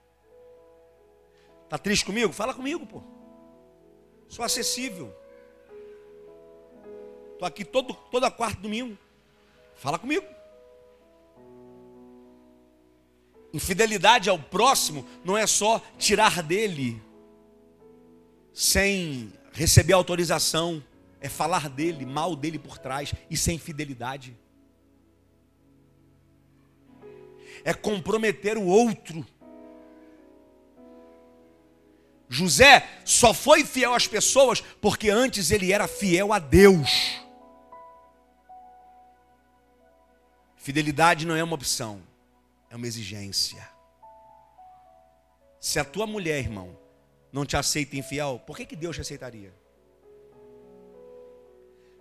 [1.68, 2.34] Tá triste comigo?
[2.34, 3.04] Fala comigo, pô.
[4.28, 5.16] Sou acessível.
[7.40, 8.98] Tô aqui todo toda quarta domingo.
[9.76, 10.26] Fala comigo.
[13.52, 17.02] Infidelidade ao próximo não é só tirar dele
[18.54, 20.84] sem receber autorização,
[21.20, 24.36] é falar dele, mal dele por trás e sem fidelidade.
[27.64, 29.26] é comprometer o outro.
[32.28, 37.22] José só foi fiel às pessoas porque antes ele era fiel a Deus.
[40.70, 42.00] Fidelidade não é uma opção,
[42.70, 43.68] é uma exigência.
[45.60, 46.78] Se a tua mulher, irmão,
[47.32, 49.52] não te aceita infiel, por que, que Deus te aceitaria?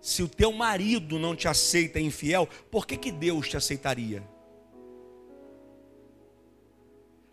[0.02, 4.22] Se o teu marido não te aceita infiel, por que, que Deus te aceitaria?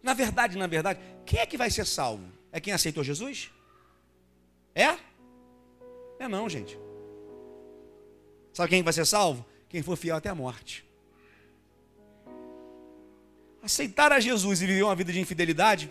[0.02, 2.32] Na verdade, na verdade, quem é que vai ser salvo?
[2.50, 3.52] É quem aceitou Jesus?
[4.74, 4.98] É?
[6.18, 6.80] É não, gente.
[8.54, 9.46] Sabe quem vai ser salvo?
[9.68, 10.86] Quem for fiel até a morte.
[13.66, 15.90] Aceitar a Jesus e viver uma vida de infidelidade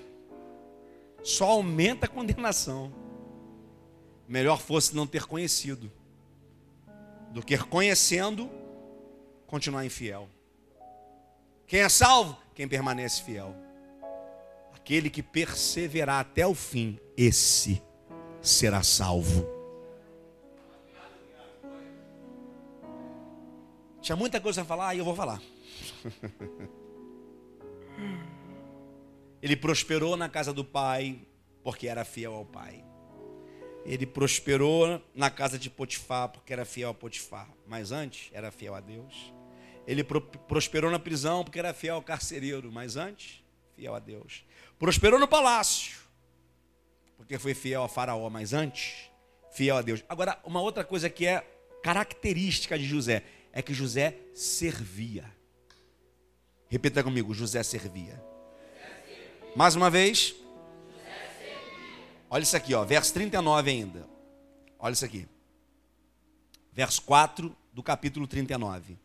[1.24, 2.94] só aumenta a condenação.
[4.28, 5.90] Melhor fosse não ter conhecido
[7.32, 8.48] do que conhecendo
[9.48, 10.28] continuar infiel.
[11.66, 12.38] Quem é salvo?
[12.54, 13.52] Quem permanece fiel.
[14.72, 17.82] Aquele que perseverar até o fim, esse
[18.40, 19.48] será salvo.
[24.00, 25.42] Tinha muita coisa a falar e eu vou falar.
[29.44, 31.20] Ele prosperou na casa do pai,
[31.62, 32.82] porque era fiel ao pai.
[33.84, 37.50] Ele prosperou na casa de Potifar, porque era fiel a Potifar.
[37.66, 39.34] Mas antes, era fiel a Deus.
[39.86, 42.72] Ele prosperou na prisão, porque era fiel ao carcereiro.
[42.72, 43.44] Mas antes,
[43.76, 44.46] fiel a Deus.
[44.78, 45.98] Prosperou no palácio,
[47.18, 49.10] porque foi fiel a Faraó, mas antes,
[49.52, 50.02] fiel a Deus.
[50.08, 51.46] Agora, uma outra coisa que é
[51.82, 53.22] característica de José
[53.52, 55.30] é que José servia.
[56.66, 58.32] Repita comigo: José servia.
[59.54, 60.34] Mais uma vez.
[62.28, 64.08] Olha isso aqui, ó, verso 39 ainda.
[64.78, 65.28] Olha isso aqui.
[66.72, 68.98] Verso 4 do capítulo 39.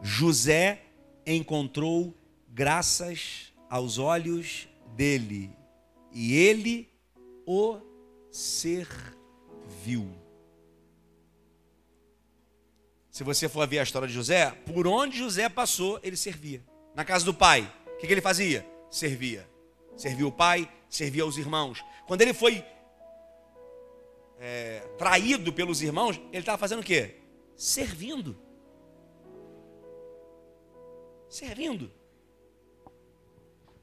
[0.00, 0.82] José
[1.26, 2.14] encontrou
[2.48, 5.50] graças aos olhos dele,
[6.12, 6.88] e ele
[7.46, 7.78] o
[8.30, 10.10] serviu.
[13.10, 16.62] Se você for ver a história de José, por onde José passou, ele servia.
[16.94, 18.71] Na casa do pai, o que, que ele fazia?
[18.92, 19.48] Servia.
[19.96, 21.82] Servia o pai, servia os irmãos.
[22.06, 22.62] Quando ele foi
[24.38, 27.16] é, traído pelos irmãos, ele estava fazendo o quê?
[27.56, 28.38] Servindo.
[31.26, 31.90] Servindo.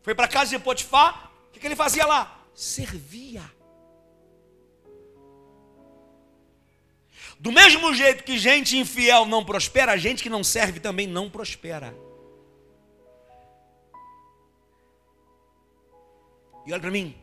[0.04, 2.46] Foi para a casa de Potifar, o que, que ele fazia lá?
[2.54, 3.42] Servia.
[7.40, 11.98] Do mesmo jeito que gente infiel não prospera, gente que não serve também não prospera.
[16.70, 17.16] E olha para mim,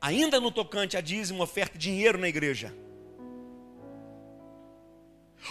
[0.00, 2.74] ainda no tocante a dízimo, oferta dinheiro na igreja.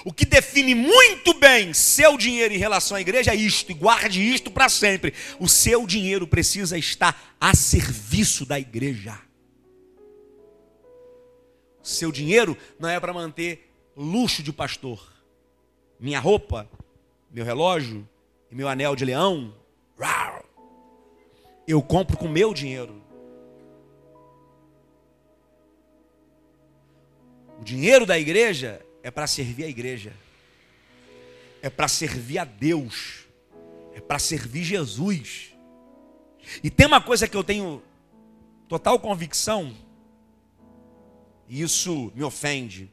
[0.03, 4.19] O que define muito bem seu dinheiro em relação à igreja é isto, e guarde
[4.19, 5.13] isto para sempre.
[5.39, 9.21] O seu dinheiro precisa estar a serviço da igreja.
[11.79, 15.13] O seu dinheiro não é para manter luxo de pastor.
[15.99, 16.67] Minha roupa,
[17.29, 18.09] meu relógio
[18.49, 19.53] e meu anel de leão,
[21.67, 23.01] eu compro com meu dinheiro.
[27.59, 30.13] O dinheiro da igreja é para servir a igreja.
[31.63, 33.25] é para servir a Deus,
[33.93, 35.55] é para servir Jesus.
[36.61, 37.81] E tem uma coisa que eu tenho
[38.67, 39.73] total convicção,
[41.47, 42.91] e isso me ofende,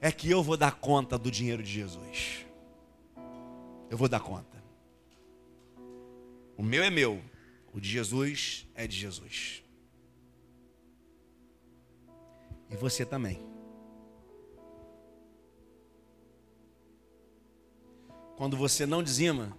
[0.00, 2.44] é que eu vou dar conta do dinheiro de Jesus.
[3.88, 4.51] Eu vou dar conta.
[6.56, 7.22] O meu é meu,
[7.72, 9.62] o de Jesus é de Jesus.
[12.70, 13.40] E você também.
[18.36, 19.56] Quando você não dizima,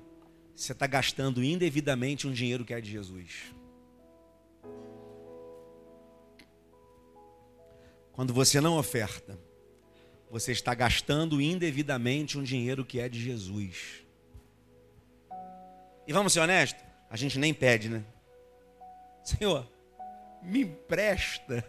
[0.56, 3.54] você está gastando indevidamente um dinheiro que é de Jesus.
[8.12, 9.40] Quando você não oferta,
[10.30, 14.03] você está gastando indevidamente um dinheiro que é de Jesus.
[16.06, 16.84] E vamos ser honestos?
[17.10, 18.04] A gente nem pede, né?
[19.24, 19.68] Senhor,
[20.42, 21.64] me empresta.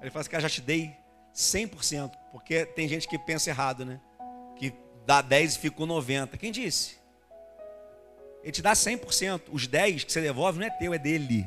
[0.00, 0.96] Ele fala assim, cara, já te dei
[1.34, 4.00] 100%, porque tem gente que pensa errado, né?
[4.56, 4.72] Que
[5.04, 6.38] dá 10 e fica com 90.
[6.38, 6.98] Quem disse?
[8.42, 9.42] Ele te dá 100%.
[9.50, 11.46] Os 10 que você devolve não é teu, é dele.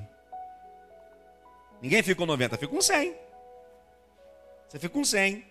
[1.81, 3.15] Ninguém fica com 90, fica com 100.
[4.67, 5.48] Você fica com 100.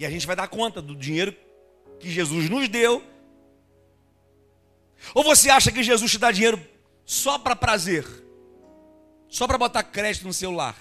[0.00, 1.36] E a gente vai dar conta do dinheiro
[1.98, 3.04] que Jesus nos deu.
[5.14, 6.58] Ou você acha que Jesus te dá dinheiro
[7.04, 8.06] só para prazer?
[9.28, 10.74] Só para botar crédito no celular?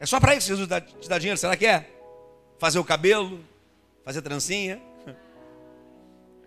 [0.00, 0.66] É só para isso que Jesus
[1.02, 1.38] te dá dinheiro?
[1.38, 1.86] Será que é?
[2.58, 3.44] Fazer o cabelo?
[4.02, 4.80] Fazer trancinha?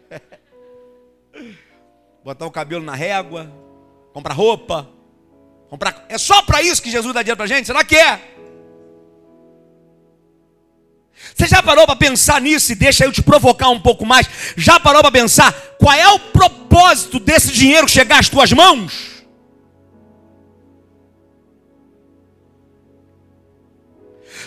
[2.24, 3.52] Botar o cabelo na régua?
[4.12, 4.90] Comprar roupa?
[5.70, 6.08] Comprar...
[6.10, 7.68] É só para isso que Jesus dá dinheiro para gente?
[7.68, 8.36] Será que é?
[11.36, 14.26] Você já parou para pensar nisso e deixa eu te provocar um pouco mais?
[14.56, 19.26] Já parou para pensar qual é o propósito desse dinheiro chegar às tuas mãos?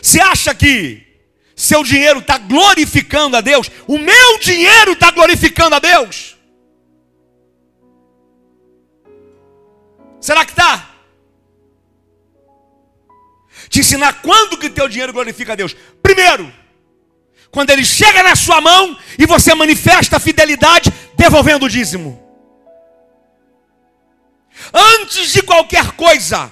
[0.00, 1.06] Você acha que
[1.54, 3.70] seu dinheiro está glorificando a Deus?
[3.86, 6.38] O meu dinheiro está glorificando a Deus?
[10.20, 10.88] Será que está?
[13.68, 15.76] te ensinar quando que teu dinheiro glorifica a Deus.
[16.02, 16.50] Primeiro,
[17.50, 22.22] quando ele chega na sua mão e você manifesta a fidelidade devolvendo o dízimo.
[24.72, 26.50] Antes de qualquer coisa,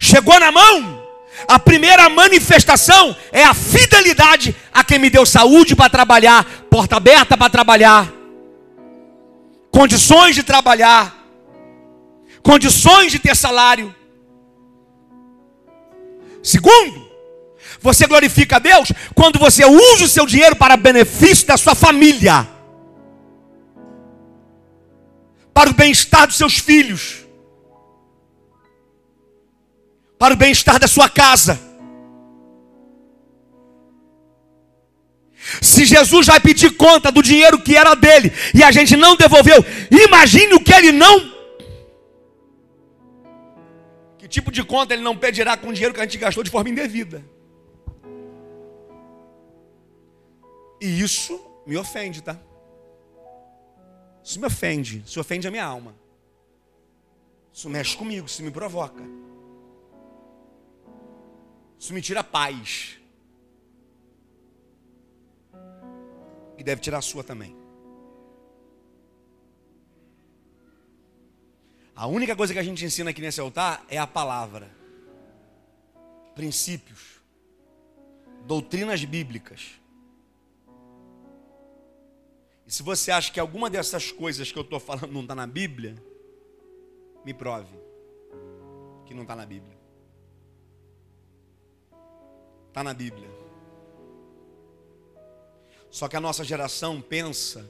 [0.00, 1.02] chegou na mão,
[1.46, 7.36] a primeira manifestação é a fidelidade a quem me deu saúde para trabalhar, porta aberta
[7.36, 8.12] para trabalhar,
[9.70, 11.14] condições de trabalhar,
[12.42, 13.94] condições de ter salário.
[16.42, 17.05] Segundo,
[17.86, 22.46] você glorifica a Deus quando você usa o seu dinheiro para benefício da sua família,
[25.54, 27.24] para o bem-estar dos seus filhos,
[30.18, 31.60] para o bem-estar da sua casa.
[35.62, 39.64] Se Jesus vai pedir conta do dinheiro que era dele e a gente não devolveu,
[39.90, 41.36] imagine o que ele não
[44.18, 46.50] que tipo de conta ele não pedirá com o dinheiro que a gente gastou de
[46.50, 47.35] forma indevida?
[50.86, 52.38] E isso me ofende, tá?
[54.22, 55.02] Isso me ofende.
[55.04, 55.96] Isso ofende a minha alma.
[57.52, 59.02] Isso mexe comigo, isso me provoca.
[61.76, 63.00] Isso me tira paz.
[66.56, 67.56] E deve tirar a sua também.
[71.96, 74.70] A única coisa que a gente ensina aqui nesse altar é a palavra.
[76.36, 77.20] Princípios.
[78.46, 79.84] Doutrinas bíblicas.
[82.66, 85.46] E se você acha que alguma dessas coisas que eu estou falando não está na
[85.46, 85.94] Bíblia,
[87.24, 87.76] me prove
[89.06, 89.76] que não está na Bíblia.
[92.68, 93.30] Está na Bíblia.
[95.90, 97.66] Só que a nossa geração pensa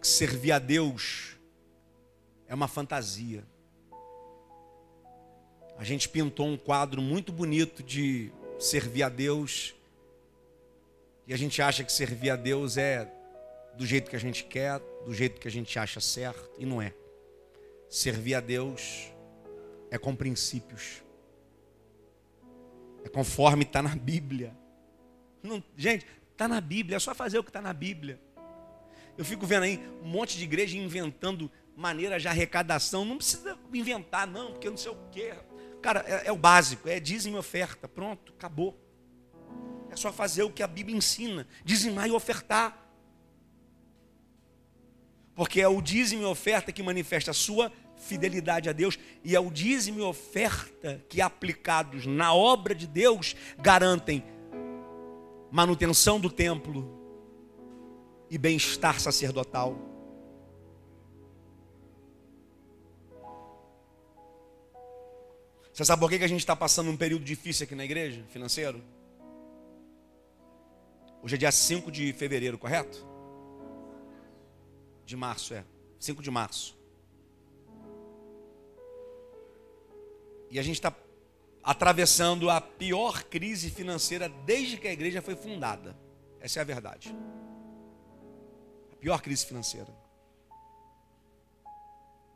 [0.00, 1.36] que servir a Deus
[2.46, 3.44] é uma fantasia.
[5.76, 9.74] A gente pintou um quadro muito bonito de servir a Deus.
[11.26, 13.17] E a gente acha que servir a Deus é
[13.78, 16.82] do jeito que a gente quer, do jeito que a gente acha certo, e não
[16.82, 16.92] é.
[17.88, 19.12] Servir a Deus
[19.88, 21.02] é com princípios.
[23.04, 24.54] É conforme está na Bíblia.
[25.40, 28.20] Não, gente, está na Bíblia, é só fazer o que está na Bíblia.
[29.16, 33.04] Eu fico vendo aí um monte de igreja inventando maneira de arrecadação.
[33.04, 35.34] Não precisa inventar, não, porque não sei o quê.
[35.80, 37.86] Cara, é, é o básico, é dízimo oferta.
[37.86, 38.76] Pronto, acabou.
[39.88, 42.87] É só fazer o que a Bíblia ensina: dizimar e ofertar.
[45.38, 49.40] Porque é o dízimo e oferta que manifesta a sua fidelidade a Deus e é
[49.40, 54.24] o dízimo e oferta que aplicados na obra de Deus garantem
[55.48, 56.92] manutenção do templo
[58.28, 59.78] e bem-estar sacerdotal.
[65.72, 68.82] Você sabe por que a gente está passando um período difícil aqui na igreja, financeiro?
[71.22, 73.07] Hoje é dia 5 de fevereiro, correto?
[75.08, 75.64] De março, é.
[75.98, 76.76] 5 de março.
[80.50, 80.94] E a gente está
[81.62, 85.96] atravessando a pior crise financeira desde que a igreja foi fundada.
[86.42, 87.16] Essa é a verdade.
[88.92, 89.88] A pior crise financeira.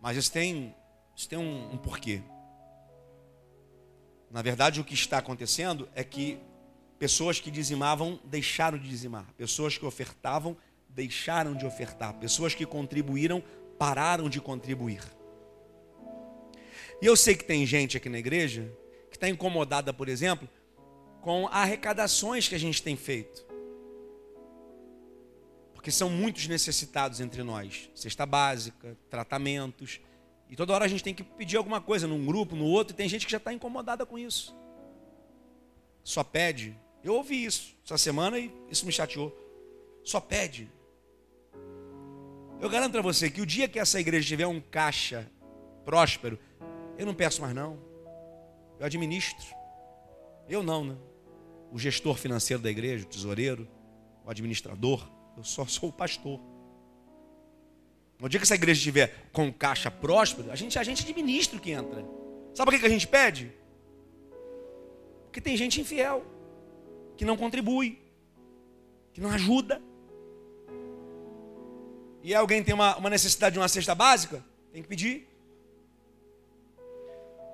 [0.01, 0.75] Mas isso tem,
[1.15, 2.23] isso tem um, um porquê.
[4.31, 6.41] Na verdade, o que está acontecendo é que
[6.99, 10.57] pessoas que dizimavam deixaram de dizimar, pessoas que ofertavam
[11.57, 13.43] de ofertar, pessoas que contribuíram
[13.79, 15.03] pararam de contribuir.
[17.01, 18.73] E eu sei que tem gente aqui na igreja
[19.11, 20.49] que está incomodada, por exemplo,
[21.21, 23.45] com arrecadações que a gente tem feito.
[25.75, 27.91] Porque são muitos necessitados entre nós.
[27.95, 30.01] Cesta básica, tratamentos.
[30.49, 32.97] E toda hora a gente tem que pedir alguma coisa num grupo, no outro, e
[32.97, 34.55] tem gente que já está incomodada com isso.
[36.05, 36.79] Só pede.
[37.03, 39.37] Eu ouvi isso essa semana e isso me chateou.
[40.05, 40.71] Só pede.
[42.63, 45.29] Eu garanto para você que o dia que essa igreja tiver um caixa
[45.85, 46.39] próspero,
[46.97, 47.77] eu não peço mais não.
[48.79, 49.53] Eu administro.
[50.49, 50.97] Eu não, né?
[51.73, 53.67] O gestor financeiro da igreja, o tesoureiro,
[54.25, 55.05] o administrador,
[55.37, 56.41] eu só sou o pastor.
[58.21, 61.61] No dia que essa igreja estiver com caixa próspero, a gente, a gente administra o
[61.61, 62.07] que entra.
[62.55, 63.51] Sabe por que a gente pede?
[65.25, 66.25] Porque tem gente infiel,
[67.17, 67.99] que não contribui,
[69.13, 69.83] que não ajuda.
[72.23, 75.29] E alguém tem uma, uma necessidade de uma cesta básica, tem que pedir.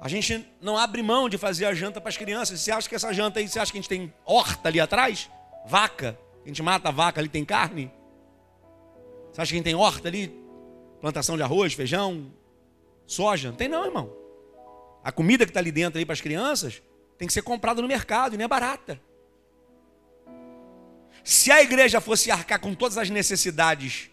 [0.00, 2.60] A gente não abre mão de fazer a janta para as crianças.
[2.60, 5.28] Você acha que essa janta aí, você acha que a gente tem horta ali atrás?
[5.66, 6.18] Vaca.
[6.44, 7.90] A gente mata a vaca ali, tem carne?
[9.32, 10.32] Você acha que a gente tem horta ali?
[11.00, 12.32] Plantação de arroz, feijão,
[13.06, 13.50] soja?
[13.50, 14.12] Não tem não, irmão.
[15.02, 16.82] A comida que está ali dentro aí para as crianças
[17.16, 19.00] tem que ser comprada no mercado e não é barata.
[21.24, 24.10] Se a igreja fosse arcar com todas as necessidades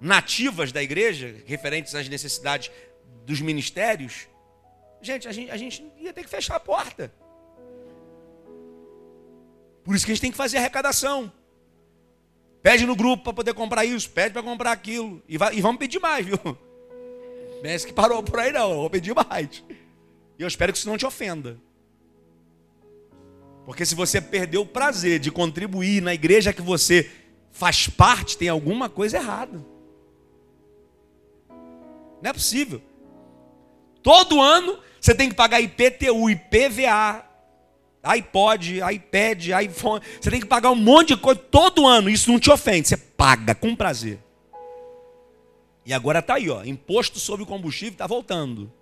[0.00, 2.70] nativas da igreja, referentes às necessidades
[3.24, 4.28] dos ministérios,
[5.00, 7.12] gente, a gente, a gente ia ter que fechar a porta.
[9.84, 11.30] Por isso que a gente tem que fazer arrecadação.
[12.62, 15.22] Pede no grupo para poder comprar isso, pede para comprar aquilo.
[15.28, 16.38] E, vai, e, vamos pedir mais, viu?
[17.60, 19.62] Pense que parou por aí não, eu vou pedir mais.
[20.38, 21.58] E eu espero que isso não te ofenda.
[23.66, 27.10] Porque se você perdeu o prazer de contribuir na igreja que você
[27.50, 29.73] faz parte, tem alguma coisa errada.
[32.24, 32.80] Não é possível.
[34.02, 37.22] Todo ano você tem que pagar IPTU, IPVA,
[38.02, 40.02] iPod, iPad, iPhone.
[40.18, 42.08] Você tem que pagar um monte de coisa todo ano.
[42.08, 44.18] Isso não te ofende, você paga com prazer.
[45.84, 48.72] E agora está aí, ó, imposto sobre o combustível está voltando.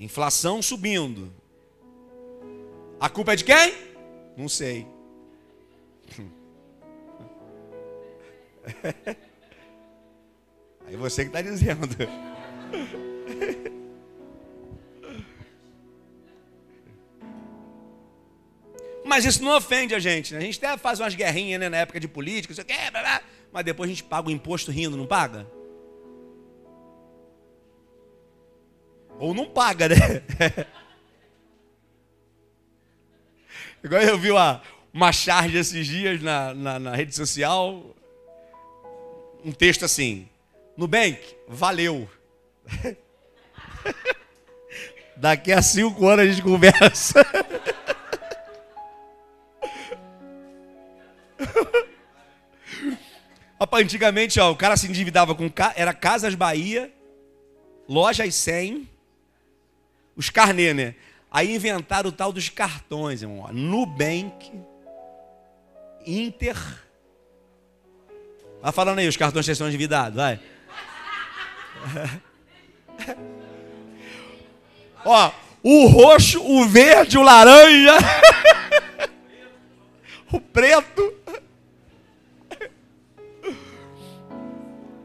[0.00, 1.30] Inflação subindo.
[2.98, 3.74] A culpa é de quem?
[4.34, 4.86] Não sei.
[10.86, 11.86] Aí você que está dizendo.
[19.04, 20.34] Mas isso não ofende a gente.
[20.34, 20.40] Né?
[20.40, 22.92] A gente até faz umas guerrinhas né, na época de política, você quer,
[23.50, 25.46] mas depois a gente paga o imposto rindo, não paga?
[29.18, 29.96] Ou não paga, né?
[33.82, 34.62] Igual eu vi uma,
[34.92, 37.96] uma charge esses dias na, na, na rede social,
[39.44, 40.28] um texto assim:
[40.76, 42.08] Nubank, valeu.
[45.16, 47.26] Daqui a cinco anos a gente conversa.
[53.58, 56.92] Rapaz, antigamente, ó, o cara se endividava com era Casas Bahia,
[57.88, 58.88] Lojas 100,
[60.14, 60.94] os carnê, né?
[61.30, 63.52] Aí inventaram o tal dos cartões, irmão.
[63.52, 64.52] Nubank,
[66.06, 66.56] Inter.
[68.60, 70.40] Vai falando aí os cartões que estão endividados, vai.
[75.04, 75.30] Ó,
[75.62, 77.96] o roxo, o verde, o laranja,
[80.32, 81.14] o preto.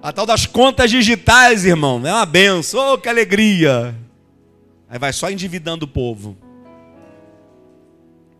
[0.02, 2.94] A tal das contas digitais, irmão, é uma benção.
[2.94, 3.96] Oh, que alegria.
[4.90, 6.38] Aí vai só endividando o povo.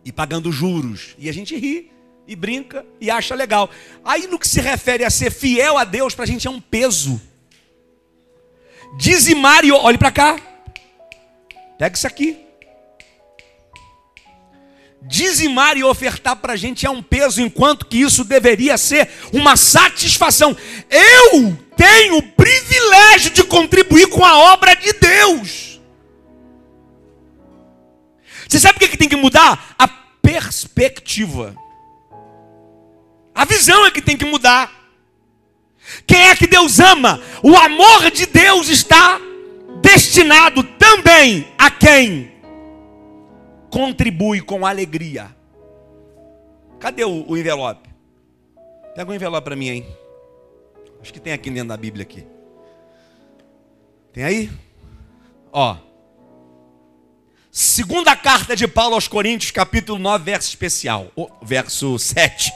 [0.04, 1.16] E pagando juros.
[1.18, 1.93] E a gente ri.
[2.26, 3.70] E brinca e acha legal.
[4.04, 6.60] Aí no que se refere a ser fiel a Deus, para a gente é um
[6.60, 7.20] peso.
[8.96, 10.36] Dizimar e olhe para cá.
[11.78, 12.38] Pega isso aqui.
[15.02, 19.54] Dizimar e ofertar para a gente é um peso, enquanto que isso deveria ser uma
[19.56, 20.56] satisfação.
[20.88, 25.80] Eu tenho o privilégio de contribuir com a obra de Deus.
[28.48, 29.74] Você sabe o que, é que tem que mudar?
[29.78, 31.54] A perspectiva.
[33.34, 34.72] A visão é que tem que mudar.
[36.06, 37.20] Quem é que Deus ama?
[37.42, 39.20] O amor de Deus está
[39.82, 42.32] destinado também a quem
[43.70, 45.34] contribui com alegria.
[46.78, 47.88] Cadê o, o envelope?
[48.94, 49.86] Pega o um envelope para mim aí.
[51.02, 52.24] Acho que tem aqui dentro da Bíblia aqui.
[54.12, 54.50] Tem aí?
[55.52, 55.76] Ó.
[57.50, 61.10] Segunda carta de Paulo aos Coríntios, capítulo 9, verso especial,
[61.42, 62.52] verso 7.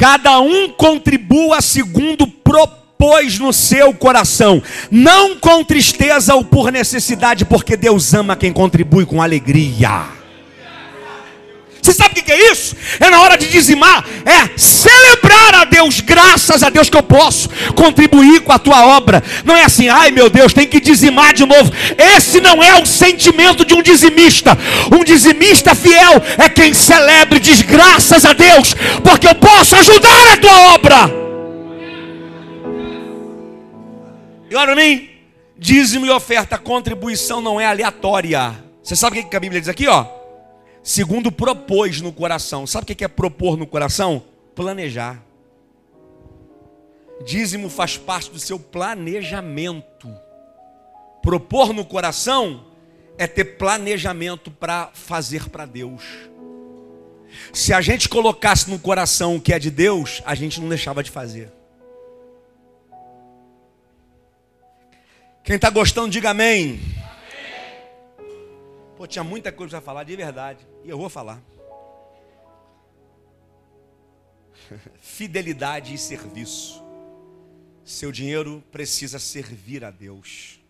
[0.00, 7.76] Cada um contribua segundo propôs no seu coração, não com tristeza ou por necessidade, porque
[7.76, 10.19] Deus ama quem contribui com alegria.
[11.82, 12.76] Você sabe o que é isso?
[12.98, 17.48] É na hora de dizimar, é celebrar a Deus, graças a Deus que eu posso
[17.74, 19.22] contribuir com a tua obra.
[19.44, 21.72] Não é assim, ai meu Deus, tem que dizimar de novo.
[21.96, 24.56] Esse não é o sentimento de um dizimista.
[24.92, 30.32] Um dizimista fiel é quem celebra e diz graças a Deus, porque eu posso ajudar
[30.32, 31.20] a tua obra.
[34.50, 35.08] E olha mim,
[35.56, 38.54] dízimo e oferta, contribuição não é aleatória.
[38.82, 40.19] Você sabe o que a Bíblia diz aqui, ó?
[40.82, 42.66] Segundo propôs no coração.
[42.66, 44.22] Sabe o que é propor no coração?
[44.54, 45.22] Planejar.
[47.24, 50.08] Dízimo faz parte do seu planejamento.
[51.22, 52.64] Propor no coração
[53.18, 56.02] é ter planejamento para fazer para Deus.
[57.52, 61.02] Se a gente colocasse no coração o que é de Deus, a gente não deixava
[61.02, 61.52] de fazer.
[65.44, 66.80] Quem está gostando, diga amém.
[68.96, 70.69] Pô, tinha muita coisa para falar de verdade.
[70.84, 71.42] E eu vou falar.
[75.00, 76.82] Fidelidade e serviço.
[77.84, 80.60] Seu dinheiro precisa servir a Deus.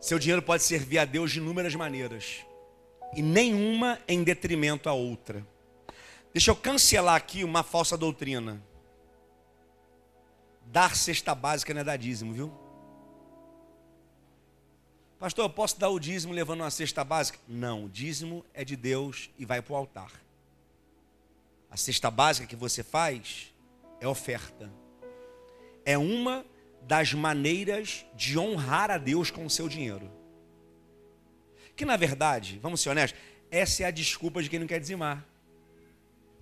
[0.00, 2.44] Seu dinheiro pode servir a Deus de inúmeras maneiras.
[3.14, 5.46] E nenhuma em detrimento à outra.
[6.32, 8.60] Deixa eu cancelar aqui uma falsa doutrina.
[10.66, 12.61] Dar cesta básica não é dar dízimo, viu?
[15.22, 17.38] Pastor, eu posso dar o dízimo levando uma cesta básica?
[17.46, 20.10] Não, o dízimo é de Deus e vai para o altar.
[21.70, 23.54] A cesta básica que você faz
[24.00, 24.68] é oferta.
[25.84, 26.44] É uma
[26.88, 30.10] das maneiras de honrar a Deus com o seu dinheiro.
[31.76, 35.24] Que na verdade, vamos ser honestos, essa é a desculpa de quem não quer dizimar.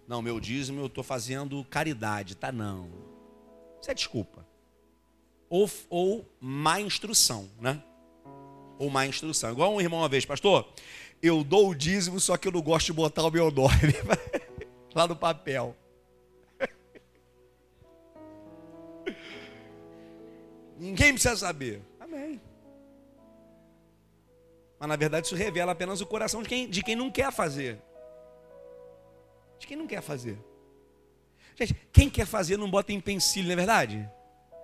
[0.09, 2.51] Não, meu dízimo eu estou fazendo caridade, tá?
[2.51, 2.91] Não.
[3.79, 4.47] Isso é desculpa.
[5.51, 7.83] Ou, ou má instrução, né?
[8.81, 9.53] Ou má instrução.
[9.53, 10.67] Igual um irmão uma vez, pastor,
[11.23, 13.95] eu dou o dízimo, só que eu não gosto de botar o meu nome
[14.95, 15.77] lá no papel.
[20.79, 21.83] Ninguém precisa saber.
[22.01, 22.41] Amém.
[24.79, 27.79] Mas na verdade isso revela apenas o coração de quem, de quem não quer fazer.
[29.59, 30.39] De quem não quer fazer.
[31.55, 34.11] Gente, quem quer fazer não bota em pensilho, não é verdade?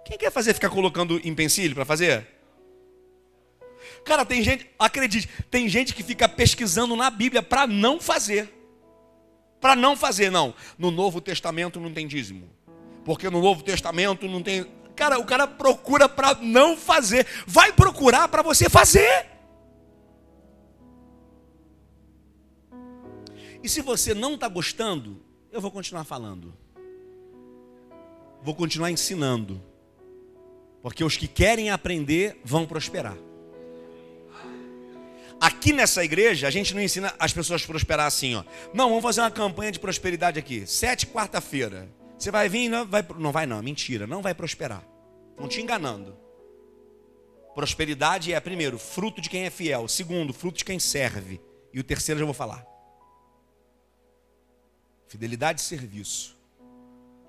[0.07, 2.36] Quem quer fazer ficar colocando em pensilho para fazer?
[4.07, 8.49] Cara, tem gente, acredite, tem gente que fica pesquisando na Bíblia para não fazer.
[9.61, 10.55] Para não fazer, não.
[10.79, 12.49] No Novo Testamento não tem dízimo.
[13.05, 14.65] Porque no Novo Testamento não tem.
[14.95, 17.27] Cara, o cara procura para não fazer.
[17.49, 19.27] Vai procurar para você fazer.
[23.61, 26.57] E se você não está gostando, eu vou continuar falando.
[28.41, 29.61] Vou continuar ensinando.
[30.81, 33.26] Porque os que querem aprender vão prosperar.
[35.41, 38.45] Aqui nessa igreja, a gente não ensina as pessoas a prosperar assim, ó.
[38.73, 40.67] Não, vamos fazer uma campanha de prosperidade aqui.
[40.67, 41.89] Sete, quarta-feira.
[42.19, 44.83] Você vai vir, não vai, não vai não, mentira, não vai prosperar.
[45.39, 46.17] Não te enganando.
[47.55, 49.87] Prosperidade é, primeiro, fruto de quem é fiel.
[49.89, 51.41] Segundo, fruto de quem serve.
[51.73, 52.67] E o terceiro eu já vou falar.
[55.09, 56.37] Fidelidade e serviço.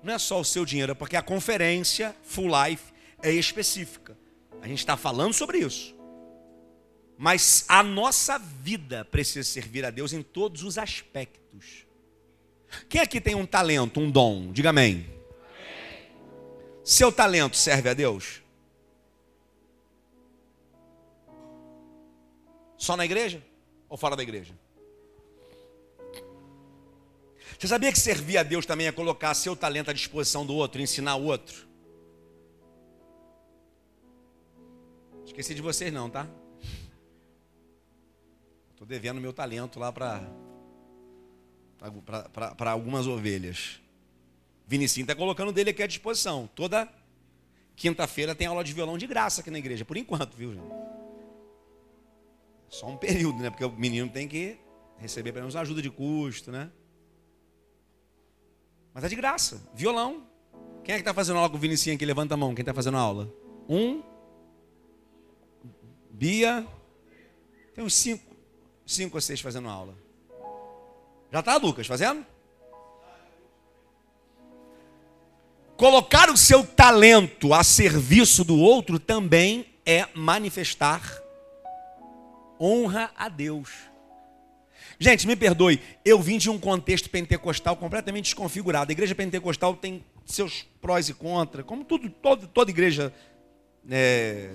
[0.02, 2.92] Não é só o seu dinheiro, é porque a conferência Full Life
[3.22, 4.16] é específica.
[4.62, 5.97] A gente está falando sobre isso.
[7.18, 11.84] Mas a nossa vida precisa servir a Deus em todos os aspectos.
[12.88, 14.52] Quem aqui tem um talento, um dom?
[14.52, 15.04] Diga amém.
[15.04, 15.18] amém.
[16.84, 18.40] Seu talento serve a Deus?
[22.76, 23.42] Só na igreja
[23.88, 24.54] ou fora da igreja?
[27.58, 30.80] Você sabia que servir a Deus também é colocar seu talento à disposição do outro,
[30.80, 31.66] ensinar o outro?
[35.26, 36.28] Esqueci de vocês não, tá?
[38.78, 40.22] Estou devendo meu talento lá para
[42.56, 43.80] para algumas ovelhas.
[44.68, 46.48] Vinicinho está colocando dele aqui à disposição.
[46.54, 46.88] Toda
[47.74, 50.72] quinta-feira tem aula de violão de graça aqui na igreja, por enquanto, viu, gente?
[52.68, 53.50] Só um período, né?
[53.50, 54.56] Porque o menino tem que
[54.96, 56.70] receber pelo menos ajuda de custo, né?
[58.94, 59.60] Mas é de graça.
[59.74, 60.24] Violão.
[60.84, 62.06] Quem é que está fazendo aula com o Vinicinho aqui?
[62.06, 62.54] Levanta a mão.
[62.54, 63.28] Quem está fazendo aula?
[63.68, 64.04] Um.
[66.12, 66.64] Bia.
[67.74, 68.27] Tem uns cinco.
[68.88, 69.94] Cinco ou seis fazendo aula.
[71.30, 72.24] Já está, Lucas, fazendo?
[75.76, 81.02] Colocar o seu talento a serviço do outro também é manifestar
[82.58, 83.68] honra a Deus.
[84.98, 88.90] Gente, me perdoe, eu vim de um contexto pentecostal completamente desconfigurado.
[88.90, 93.12] A igreja pentecostal tem seus prós e contras, como tudo, todo, toda igreja
[93.88, 94.50] é,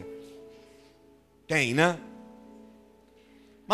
[1.48, 2.00] tem, né?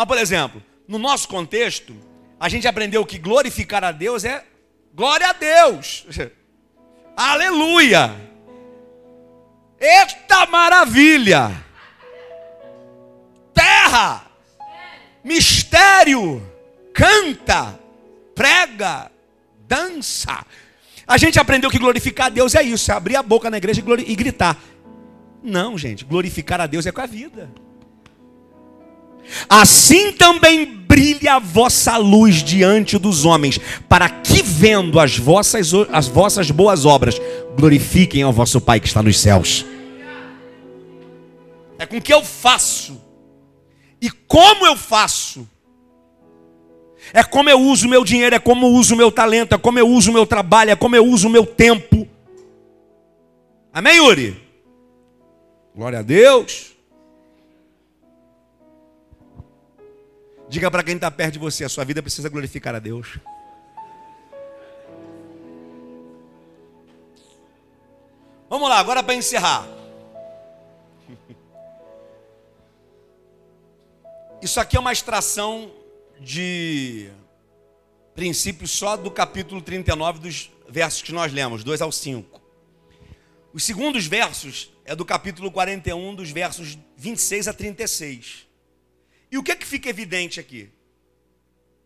[0.00, 1.94] Mas, por exemplo, no nosso contexto,
[2.40, 4.42] a gente aprendeu que glorificar a Deus é
[4.94, 6.06] glória a Deus.
[7.14, 8.10] Aleluia!
[9.78, 11.50] Eita maravilha!
[13.52, 14.24] Terra!
[15.22, 16.50] Mistério!
[16.94, 17.78] Canta!
[18.34, 19.12] Prega!
[19.68, 20.46] Dança!
[21.06, 23.82] A gente aprendeu que glorificar a Deus é isso, é abrir a boca na igreja
[24.06, 24.56] e gritar.
[25.42, 27.50] Não, gente, glorificar a Deus é com a vida.
[29.48, 33.58] Assim também brilhe a vossa luz diante dos homens,
[33.88, 37.20] para que vendo as vossas, as vossas boas obras,
[37.56, 39.64] glorifiquem ao vosso Pai que está nos céus.
[41.78, 43.00] É com que eu faço
[44.00, 45.48] e como eu faço.
[47.12, 49.58] É como eu uso o meu dinheiro, é como eu uso o meu talento, é
[49.58, 52.06] como eu uso o meu trabalho, é como eu uso o meu tempo.
[53.72, 54.36] Amém, Yuri?
[55.74, 56.72] Glória a Deus.
[60.50, 63.20] Diga para quem está perto de você: a sua vida precisa glorificar a Deus.
[68.48, 69.64] Vamos lá, agora para encerrar.
[74.42, 75.70] Isso aqui é uma extração
[76.18, 77.12] de
[78.12, 82.42] princípios só do capítulo 39 dos versos que nós lemos, 2 ao 5.
[83.52, 88.49] Os segundos versos é do capítulo 41, dos versos 26 a 36.
[89.30, 90.70] E o que é que fica evidente aqui?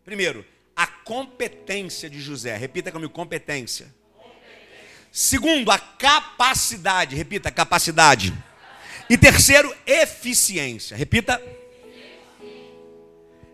[0.03, 2.55] Primeiro, a competência de José.
[2.57, 3.93] Repita comigo, competência.
[5.11, 7.15] Segundo, a capacidade.
[7.15, 8.33] Repita, capacidade.
[9.09, 10.97] E terceiro, eficiência.
[10.97, 11.41] Repita.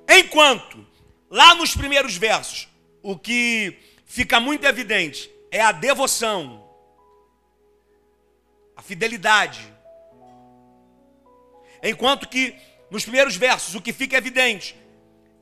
[0.10, 0.86] Enquanto,
[1.30, 2.68] lá nos primeiros versos,
[3.02, 6.68] o que fica muito evidente é a devoção,
[8.76, 9.62] a fidelidade.
[11.84, 12.56] Enquanto que
[12.92, 14.76] nos primeiros versos, o que fica evidente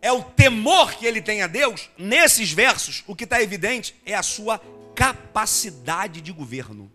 [0.02, 1.90] é o temor que ele tem a Deus.
[1.98, 4.62] Nesses versos, o que está evidente é a sua
[4.96, 6.92] capacidade de governo.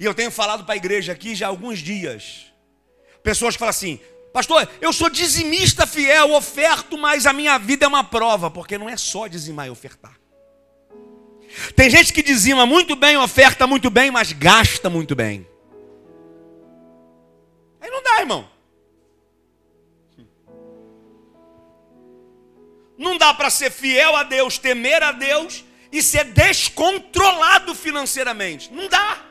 [0.00, 2.46] E eu tenho falado para a igreja aqui já há alguns dias.
[3.22, 4.00] Pessoas que falam assim:
[4.32, 8.88] Pastor, eu sou dizimista fiel, oferto, mas a minha vida é uma prova, porque não
[8.88, 10.18] é só dizimar e ofertar.
[11.76, 15.46] Tem gente que dizima muito bem, oferta muito bem, mas gasta muito bem.
[17.82, 18.48] Aí não dá, irmão.
[22.96, 28.72] Não dá para ser fiel a Deus, temer a Deus e ser descontrolado financeiramente.
[28.72, 29.26] Não dá.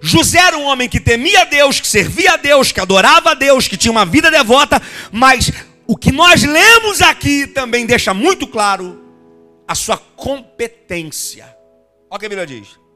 [0.00, 3.34] José era um homem que temia a Deus, que servia a Deus, que adorava a
[3.34, 4.80] Deus, que tinha uma vida devota,
[5.12, 5.50] mas
[5.86, 9.04] o que nós lemos aqui também deixa muito claro
[9.66, 11.44] a sua competência.
[12.08, 12.87] Olha o que a Bíblia diz.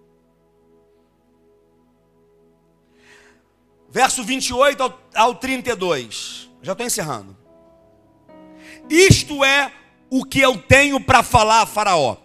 [3.92, 6.48] Verso 28 ao, ao 32.
[6.62, 7.36] Já estou encerrando.
[8.88, 9.70] Isto é
[10.10, 12.16] o que eu tenho para falar a Faraó.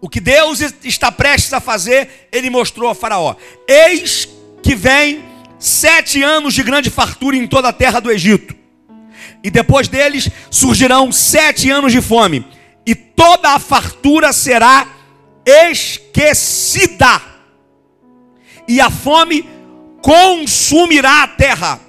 [0.00, 3.34] O que Deus está prestes a fazer, ele mostrou a Faraó.
[3.66, 4.28] Eis
[4.62, 5.24] que vem
[5.58, 8.54] sete anos de grande fartura em toda a terra do Egito.
[9.42, 12.46] E depois deles surgirão sete anos de fome.
[12.86, 14.86] E toda a fartura será
[15.44, 17.20] esquecida.
[18.68, 19.53] E a fome
[20.04, 21.80] consumirá a terra.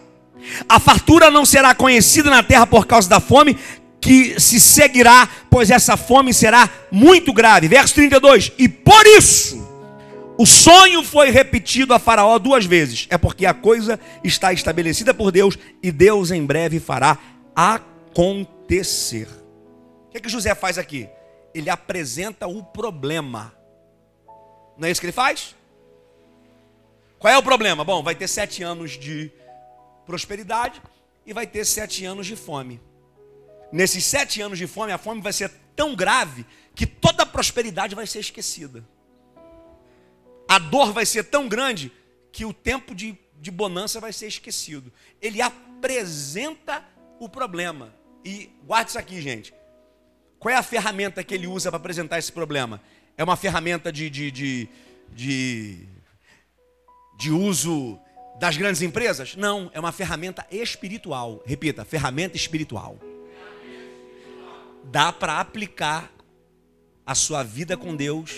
[0.70, 3.58] A fartura não será conhecida na terra por causa da fome
[4.00, 7.68] que se seguirá, pois essa fome será muito grave.
[7.68, 9.68] Verso 32: E por isso
[10.38, 13.06] o sonho foi repetido a Faraó duas vezes.
[13.10, 17.18] É porque a coisa está estabelecida por Deus e Deus em breve fará
[17.54, 19.28] acontecer.
[20.08, 21.10] O que, é que José faz aqui?
[21.54, 23.54] Ele apresenta o problema.
[24.78, 25.54] Não é isso que ele faz?
[27.26, 27.84] Qual é o problema?
[27.84, 29.32] Bom, vai ter sete anos de
[30.06, 30.80] prosperidade
[31.26, 32.80] e vai ter sete anos de fome.
[33.72, 36.46] Nesses sete anos de fome, a fome vai ser tão grave
[36.76, 38.88] que toda a prosperidade vai ser esquecida.
[40.48, 41.92] A dor vai ser tão grande
[42.32, 44.94] que o tempo de, de bonança vai ser esquecido.
[45.20, 46.86] Ele apresenta
[47.20, 47.92] o problema.
[48.24, 49.52] E guarde isso aqui, gente.
[50.38, 52.80] Qual é a ferramenta que ele usa para apresentar esse problema?
[53.18, 54.70] É uma ferramenta de, de, de,
[55.12, 55.90] de,
[57.18, 58.00] de uso
[58.40, 59.36] das grandes empresas?
[59.36, 61.42] Não, é uma ferramenta espiritual.
[61.46, 62.98] Repita, ferramenta espiritual.
[64.86, 66.12] Dá para aplicar
[67.06, 68.32] a sua vida com Deus,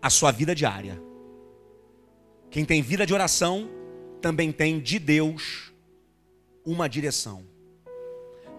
[0.00, 1.00] a sua vida diária.
[2.50, 3.68] Quem tem vida de oração
[4.20, 5.72] também tem de Deus
[6.64, 7.44] uma direção.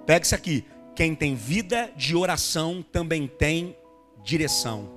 [0.05, 0.65] Pega isso aqui.
[0.95, 3.75] Quem tem vida de oração também tem
[4.23, 4.94] direção.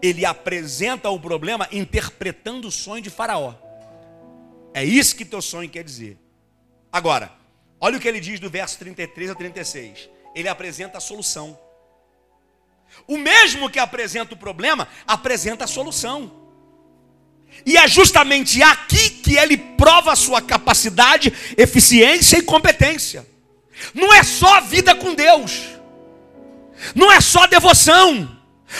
[0.00, 3.54] Ele apresenta o problema interpretando o sonho de Faraó.
[4.72, 6.18] É isso que teu sonho quer dizer.
[6.92, 7.32] Agora,
[7.80, 10.08] olha o que ele diz do verso 33 a 36.
[10.34, 11.58] Ele apresenta a solução.
[13.06, 16.44] O mesmo que apresenta o problema, apresenta a solução.
[17.64, 23.26] E é justamente aqui que ele prova a sua capacidade, eficiência e competência.
[23.92, 25.62] Não é só vida com Deus,
[26.94, 28.33] não é só devoção,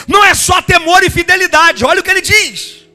[0.07, 1.85] não é só temor e fidelidade.
[1.85, 2.85] Olha o que ele diz.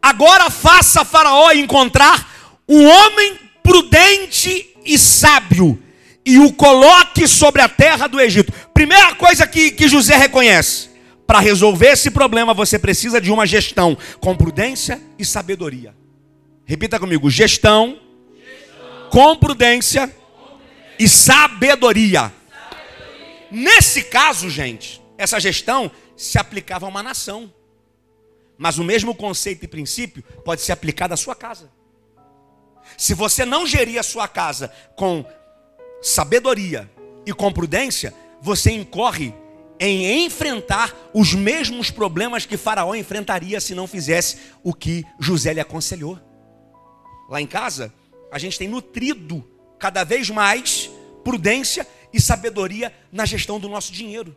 [0.00, 5.82] Agora faça Faraó encontrar um homem prudente e sábio
[6.24, 8.52] e o coloque sobre a terra do Egito.
[8.72, 10.90] Primeira coisa que, que José reconhece:
[11.26, 15.94] para resolver esse problema você precisa de uma gestão com prudência e sabedoria.
[16.64, 17.98] Repita comigo: gestão,
[18.34, 19.08] gestão.
[19.10, 20.14] com prudência
[20.98, 22.32] e sabedoria.
[23.50, 27.52] Nesse caso, gente, essa gestão se aplicava a uma nação.
[28.56, 31.70] Mas o mesmo conceito e princípio pode ser aplicado à sua casa.
[32.96, 35.24] Se você não gerir a sua casa com
[36.02, 36.90] sabedoria
[37.24, 39.32] e com prudência, você incorre
[39.78, 45.60] em enfrentar os mesmos problemas que Faraó enfrentaria se não fizesse o que José lhe
[45.60, 46.18] aconselhou.
[47.28, 47.94] Lá em casa,
[48.32, 49.46] a gente tem nutrido
[49.78, 50.87] cada vez mais
[51.24, 54.36] prudência e sabedoria na gestão do nosso dinheiro.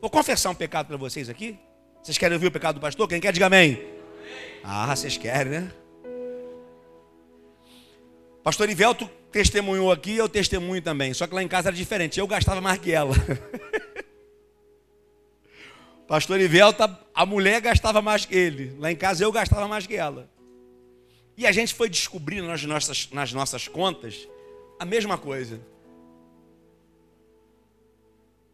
[0.00, 1.58] Vou confessar um pecado para vocês aqui.
[2.02, 3.08] Vocês querem ouvir o pecado do pastor?
[3.08, 3.80] Quem quer, diga amém.
[4.64, 5.72] Ah, vocês querem, né?
[8.42, 11.14] Pastor Ivelto testemunhou aqui, eu testemunho também.
[11.14, 12.18] Só que lá em casa era diferente.
[12.18, 13.14] Eu gastava mais que ela.
[16.08, 16.82] Pastor Ivelto,
[17.14, 18.76] a mulher gastava mais que ele.
[18.78, 20.28] Lá em casa eu gastava mais que ela.
[21.36, 24.28] E a gente foi descobrindo nas nossas, nas nossas contas
[24.82, 25.60] a mesma coisa.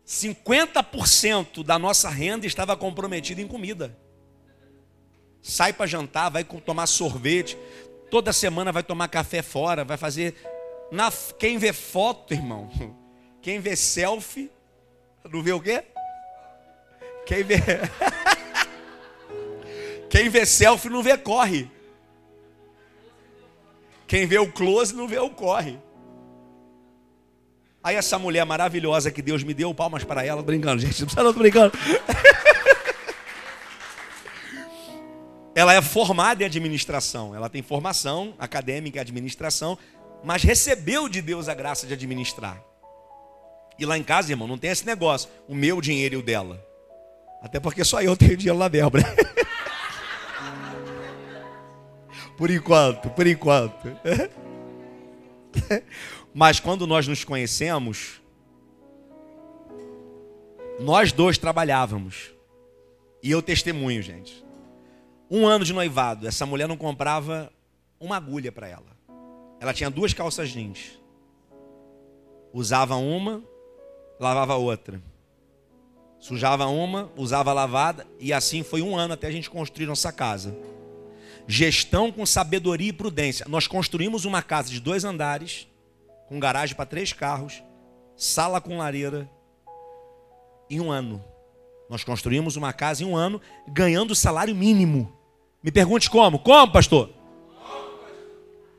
[0.07, 3.97] 50% da nossa renda estava comprometida em comida.
[5.41, 7.57] Sai para jantar, vai tomar sorvete,
[8.11, 10.35] toda semana vai tomar café fora, vai fazer
[10.93, 12.71] na, quem vê foto, irmão,
[13.41, 14.51] quem vê selfie,
[15.31, 15.83] não vê o quê?
[17.25, 17.57] Quem vê
[20.11, 21.71] Quem vê selfie não vê corre.
[24.07, 25.79] Quem vê o close não vê o corre.
[27.83, 31.23] Aí essa mulher maravilhosa que Deus me deu, palmas para ela, brincando, gente, não precisa
[31.23, 31.73] não, brincando.
[35.55, 39.79] ela é formada em administração, ela tem formação acadêmica em administração,
[40.25, 42.61] mas recebeu de Deus a graça de administrar.
[43.79, 46.61] E lá em casa, irmão, não tem esse negócio, o meu dinheiro e o dela.
[47.41, 48.99] Até porque só eu tenho dinheiro na verba.
[52.37, 53.97] por enquanto, por enquanto.
[56.39, 58.21] Mas quando nós nos conhecemos,
[60.79, 62.31] nós dois trabalhávamos.
[63.21, 64.47] E eu testemunho, gente.
[65.29, 67.53] Um ano de noivado, essa mulher não comprava
[67.99, 68.87] uma agulha para ela.
[69.59, 71.01] Ela tinha duas calças jeans.
[72.53, 73.43] Usava uma,
[74.21, 75.03] lavava outra.
[76.21, 80.57] Sujava uma, usava lavada, e assim foi um ano até a gente construir nossa casa.
[81.49, 83.45] Gestão com sabedoria e prudência.
[83.49, 85.67] Nós construímos uma casa de dois andares,
[86.29, 87.63] com garagem para três carros,
[88.15, 89.29] sala com lareira,
[90.69, 91.25] em um ano.
[91.89, 95.11] Nós construímos uma casa em um ano, ganhando salário mínimo.
[95.63, 96.39] Me pergunte como?
[96.39, 97.11] Como, pastor?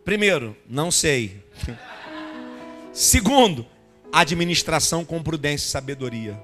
[0.06, 1.44] Primeiro, não sei.
[2.94, 3.66] Segundo,
[4.12, 6.42] administração com prudência e sabedoria.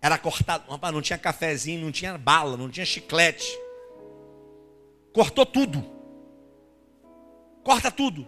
[0.00, 3.48] Era cortado, não tinha cafezinho, não tinha bala, não tinha chiclete.
[5.12, 5.84] cortou tudo.
[7.62, 8.26] Corta tudo.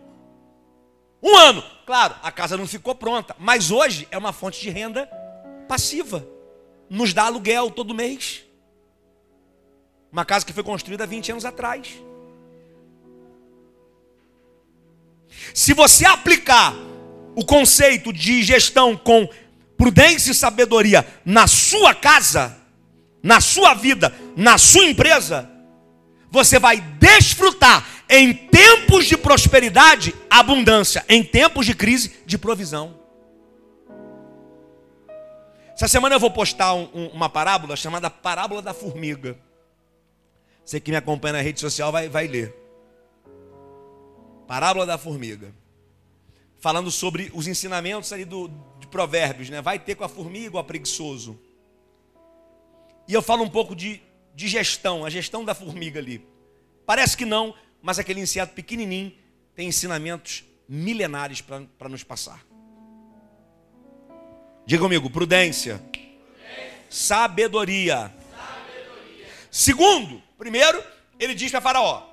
[1.23, 1.63] Um ano.
[1.87, 5.07] Claro, a casa não ficou pronta, mas hoje é uma fonte de renda
[5.69, 6.27] passiva.
[6.89, 8.45] Nos dá aluguel todo mês.
[10.13, 11.89] Uma casa que foi construída há 20 anos atrás.
[15.55, 16.75] Se você aplicar
[17.35, 19.29] o conceito de gestão com
[19.77, 22.57] prudência e sabedoria na sua casa,
[23.23, 25.49] na sua vida, na sua empresa,
[26.31, 32.99] você vai desfrutar em tempos de prosperidade, abundância, em tempos de crise, de provisão.
[35.73, 39.39] Essa semana eu vou postar um, um, uma parábola chamada Parábola da Formiga.
[40.65, 42.55] Você que me acompanha na rede social vai, vai ler.
[44.47, 45.55] Parábola da Formiga.
[46.59, 49.62] Falando sobre os ensinamentos ali do, de provérbios, né?
[49.62, 51.41] Vai ter com a formiga ou a preguiçoso.
[53.09, 54.03] E eu falo um pouco de,
[54.35, 56.27] de gestão, a gestão da formiga ali.
[56.85, 59.12] Parece que não, mas aquele inseto pequenininho
[59.55, 62.44] tem ensinamentos milenares para nos passar.
[64.66, 65.78] Diga comigo, prudência.
[65.78, 66.73] prudência.
[66.89, 68.15] Sabedoria.
[68.31, 69.27] Sabedoria.
[69.51, 70.82] Segundo, primeiro,
[71.19, 72.07] ele diz para Faraó: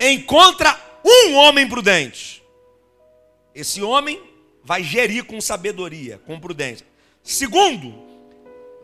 [0.00, 2.42] encontra um homem prudente.
[3.54, 4.22] Esse homem
[4.62, 6.86] vai gerir com sabedoria, com prudência.
[7.22, 7.94] Segundo,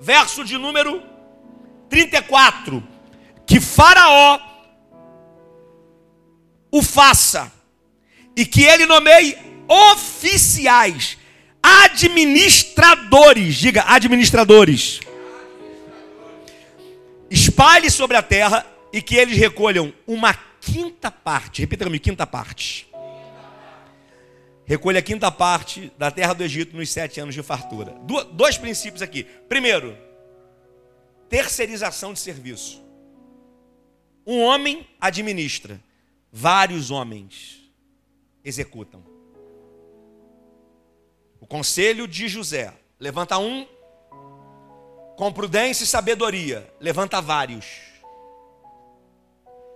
[0.01, 1.03] verso de número
[1.89, 2.83] 34,
[3.47, 4.54] que Faraó
[6.75, 7.53] o faça
[8.37, 9.39] e que ele nomeie
[9.93, 11.17] oficiais
[11.63, 14.99] administradores, diga administradores.
[17.31, 22.89] Espalhe sobre a terra e que eles recolham uma quinta parte, repita comigo, quinta parte.
[24.67, 27.95] Recolha a quinta parte da terra do Egito nos sete anos de fartura.
[28.33, 29.23] dois princípios aqui.
[29.49, 29.97] Primeiro,
[31.29, 32.83] terceirização de serviço.
[34.27, 35.81] Um homem administra,
[36.37, 37.63] vários homens
[38.45, 39.05] executam.
[41.41, 43.65] O conselho de José levanta um,
[45.17, 47.67] com prudência e sabedoria, levanta vários.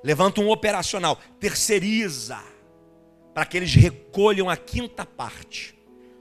[0.03, 2.43] Levanta um operacional, terceiriza,
[3.33, 5.79] para que eles recolham a quinta parte.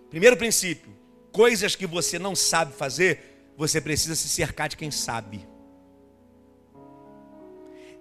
[0.07, 0.95] Primeiro princípio:
[1.31, 5.47] coisas que você não sabe fazer, você precisa se cercar de quem sabe.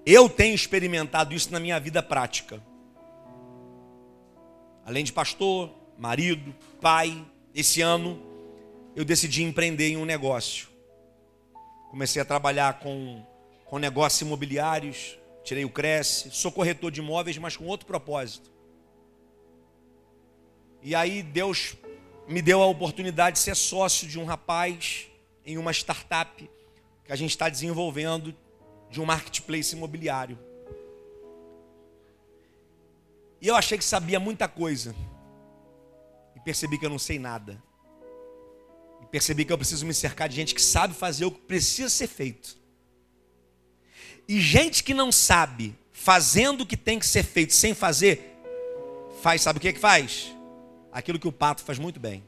[0.09, 2.63] Eu tenho experimentado isso na minha vida prática.
[4.85, 5.69] Além de pastor,
[5.99, 8.23] marido, pai, esse ano
[8.95, 10.69] eu decidi empreender em um negócio.
[11.91, 13.27] Comecei a trabalhar com,
[13.65, 18.49] com negócios imobiliários, tirei o Cresce, sou corretor de imóveis, mas com outro propósito.
[20.83, 21.75] E aí Deus
[22.29, 25.09] me deu a oportunidade de ser sócio de um rapaz
[25.45, 26.49] em uma startup
[27.05, 28.33] que a gente está desenvolvendo
[28.97, 30.39] de um marketplace imobiliário.
[33.41, 34.95] E eu achei que sabia muita coisa
[36.47, 37.61] percebi que eu não sei nada.
[39.03, 41.89] E percebi que eu preciso me cercar de gente que sabe fazer o que precisa
[41.89, 42.57] ser feito.
[44.29, 48.39] E gente que não sabe, fazendo o que tem que ser feito sem fazer,
[49.21, 50.33] faz, sabe o que é que faz?
[50.93, 52.23] Aquilo que o pato faz muito bem.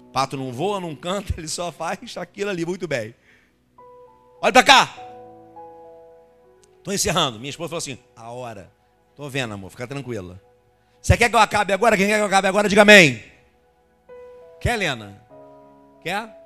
[0.00, 3.14] O pato não voa, não canta, ele só faz aquilo ali muito bem.
[4.40, 4.94] Olha para cá.
[6.78, 7.38] Estou encerrando.
[7.38, 8.70] Minha esposa falou assim: a hora.
[9.10, 10.40] Estou vendo, amor, fica tranquila.
[11.02, 11.96] Você quer que eu acabe agora?
[11.96, 12.68] Quem quer que eu acabe agora?
[12.68, 13.22] Diga amém.
[14.60, 15.20] Quer, Helena?
[16.02, 16.38] Quer?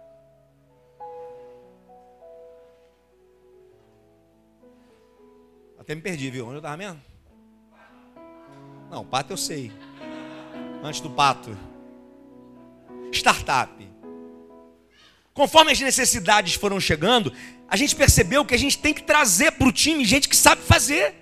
[5.78, 6.47] Até me perdi, viu?
[6.47, 7.01] Onde eu estava mesmo?
[8.90, 9.73] Não, pato eu sei.
[10.82, 11.56] Antes do pato.
[13.12, 13.91] Startup.
[15.34, 17.32] Conforme as necessidades foram chegando,
[17.68, 20.62] a gente percebeu que a gente tem que trazer para o time gente que sabe
[20.62, 21.14] fazer.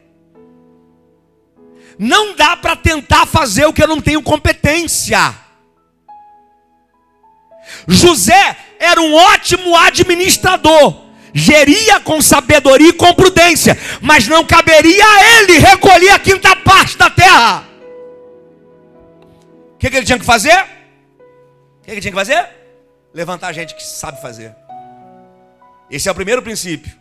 [1.96, 5.36] Não dá para tentar fazer o que eu não tenho competência.
[7.86, 15.38] José era um ótimo administrador, geria com sabedoria e com prudência, mas não caberia a
[15.38, 17.68] ele recolher a quinta parte da terra.
[19.74, 20.58] O que, que ele tinha que fazer?
[20.58, 22.59] O que, que ele tinha que fazer?
[23.12, 24.54] Levantar gente que sabe fazer.
[25.90, 26.92] Esse é o primeiro princípio.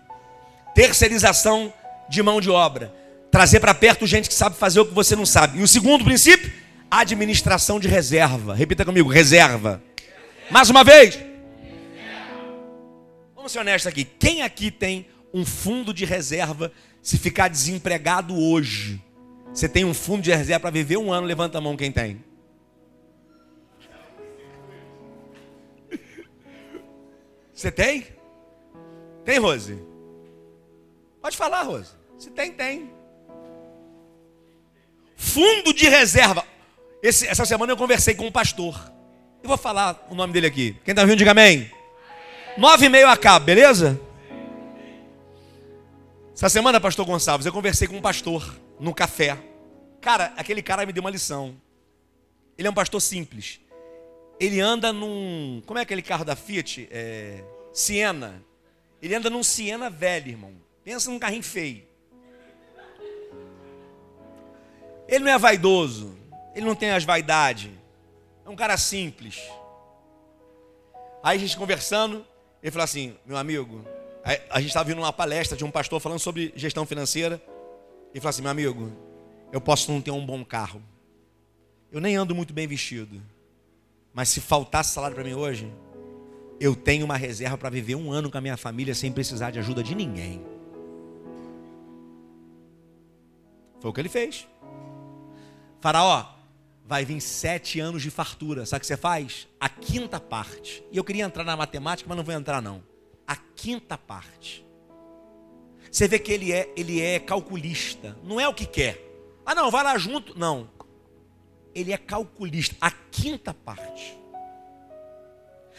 [0.73, 1.72] Terceirização
[2.10, 2.94] de mão de obra.
[3.31, 5.60] Trazer para perto gente que sabe fazer o que você não sabe.
[5.60, 6.52] E o segundo princípio,
[6.90, 8.56] administração de reserva.
[8.56, 9.81] Repita comigo, reserva.
[10.49, 11.19] Mais uma vez.
[13.36, 14.03] Vamos ser honestos aqui.
[14.03, 16.72] Quem aqui tem um fundo de reserva
[17.03, 18.99] se ficar desempregado hoje?
[19.53, 21.27] Você tem um fundo de reserva para viver um ano?
[21.27, 22.23] Levanta a mão quem tem.
[27.60, 28.07] Você tem?
[29.26, 29.77] Tem, Rose?
[31.22, 31.91] Pode falar, Rosa.
[32.18, 32.90] Se tem, tem.
[35.18, 36.45] Fundo de reserva.
[37.03, 38.81] Esse, essa semana eu conversei com um pastor.
[39.44, 40.77] Eu vou falar o nome dele aqui.
[40.86, 41.69] Quem está ouvindo, diga amém.
[42.57, 43.99] Nove e meio acaba, beleza?
[46.34, 49.38] Essa semana, pastor Gonçalves, eu conversei com um pastor no café.
[49.99, 51.57] Cara, aquele cara me deu uma lição.
[52.57, 53.60] Ele é um pastor simples.
[54.40, 55.61] Ele anda num.
[55.66, 56.88] Como é aquele carro da Fiat?
[56.90, 57.44] É,
[57.74, 58.41] Siena.
[59.02, 60.53] Ele anda num Siena velho, irmão.
[60.84, 61.84] Pensa num carrinho feio.
[65.07, 66.18] Ele não é vaidoso.
[66.56, 67.70] Ele não tem as vaidades.
[68.45, 69.41] É um cara simples.
[71.22, 72.26] Aí a gente conversando,
[72.64, 73.86] ele falou assim: meu amigo,
[74.49, 77.41] a gente estava vindo uma palestra de um pastor falando sobre gestão financeira.
[78.11, 78.91] Ele falou assim: meu amigo,
[79.52, 80.82] eu posso não ter um bom carro.
[81.91, 83.22] Eu nem ando muito bem vestido.
[84.14, 85.72] Mas se faltasse salário para mim hoje,
[86.60, 89.60] eu tenho uma reserva para viver um ano com a minha família sem precisar de
[89.60, 90.44] ajuda de ninguém.
[93.80, 94.48] Foi o que ele fez.
[95.80, 96.26] Faraó,
[96.86, 98.65] vai vir sete anos de fartura.
[98.65, 99.48] Sabe o que você faz?
[99.60, 100.84] A quinta parte.
[100.91, 102.84] E eu queria entrar na matemática, mas não vou entrar não.
[103.26, 104.65] A quinta parte.
[105.90, 108.18] Você vê que ele é, ele é calculista.
[108.23, 109.06] Não é o que quer.
[109.45, 110.38] Ah, não, vai lá junto.
[110.38, 110.69] Não.
[111.74, 112.76] Ele é calculista.
[112.80, 114.18] A quinta parte.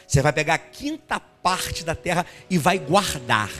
[0.06, 3.50] Você vai pegar a quinta parte da terra e vai guardar.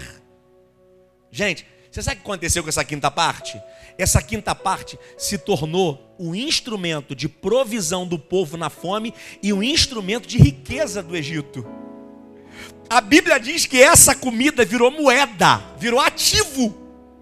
[1.31, 3.61] Gente, você sabe o que aconteceu com essa quinta parte?
[3.99, 9.13] Essa quinta parte se tornou o instrumento de provisão do povo na fome
[9.43, 11.67] e o instrumento de riqueza do Egito.
[12.89, 16.77] A Bíblia diz que essa comida virou moeda, virou ativo.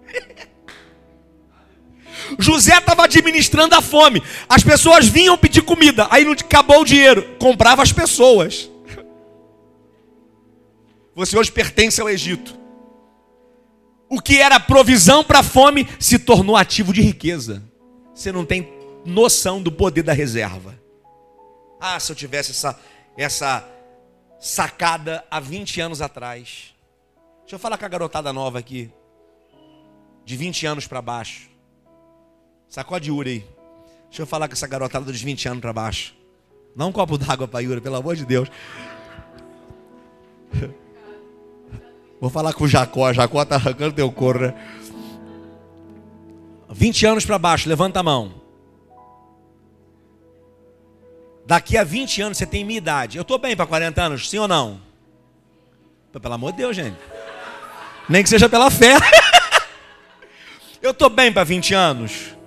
[2.37, 4.21] José estava administrando a fome.
[4.47, 6.07] As pessoas vinham pedir comida.
[6.11, 7.35] Aí não acabou o dinheiro.
[7.39, 8.69] Comprava as pessoas.
[11.15, 12.57] Você hoje pertence ao Egito.
[14.09, 17.63] O que era provisão para a fome se tornou ativo de riqueza.
[18.13, 18.71] Você não tem
[19.05, 20.79] noção do poder da reserva.
[21.79, 22.79] Ah, se eu tivesse essa,
[23.17, 23.67] essa
[24.39, 26.73] sacada há 20 anos atrás.
[27.41, 28.91] Deixa eu falar com a garotada nova aqui.
[30.25, 31.48] De 20 anos para baixo.
[32.69, 33.45] Sacode Yuri aí.
[34.09, 36.13] Deixa eu falar com essa garotada dos 20 anos para baixo.
[36.75, 38.49] Dá um copo d'água para Yuri, pelo amor de Deus.
[42.21, 43.11] Vou falar com o Jacó.
[43.11, 44.53] Jacó está arrancando teu corpo, né?
[46.69, 48.39] 20 anos para baixo, levanta a mão.
[51.45, 53.17] Daqui a 20 anos você tem minha idade.
[53.17, 54.79] Eu estou bem para 40 anos, sim ou não?
[56.21, 56.97] Pelo amor de Deus, gente.
[58.07, 58.95] Nem que seja pela fé.
[60.81, 62.38] Eu estou bem para 20 anos.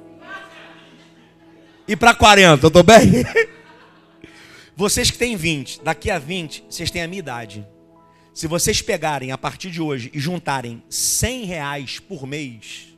[1.86, 3.24] E para 40, eu estou bem?
[4.76, 7.66] Vocês que têm 20, daqui a 20, vocês têm a minha idade.
[8.32, 12.88] Se vocês pegarem a partir de hoje e juntarem 100 reais por mês,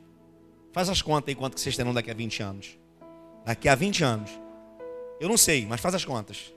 [0.72, 2.78] faz as contas aí quanto que vocês terão daqui a 20 anos.
[3.44, 4.30] Daqui a 20 anos.
[5.20, 6.54] Eu não sei, mas faz as contas.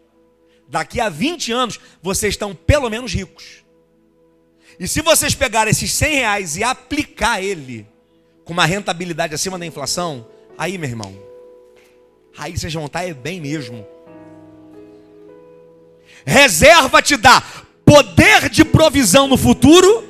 [0.68, 3.64] Daqui a 20 anos, vocês estão pelo menos ricos.
[4.80, 7.88] E se vocês pegarem esses 100 reais e aplicar ele
[8.46, 11.27] com uma rentabilidade acima da inflação, aí, meu irmão,
[12.38, 13.86] aí vocês vão estar é bem mesmo.
[16.26, 17.42] Reserva te dá
[17.86, 20.04] poder de provisão no futuro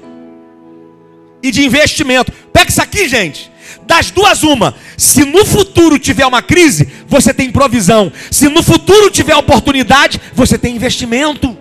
[1.43, 2.31] e de investimento.
[2.51, 3.51] Pega isso aqui, gente.
[3.83, 4.75] Das duas, uma.
[4.97, 8.11] Se no futuro tiver uma crise, você tem provisão.
[8.31, 11.55] Se no futuro tiver oportunidade, você tem investimento.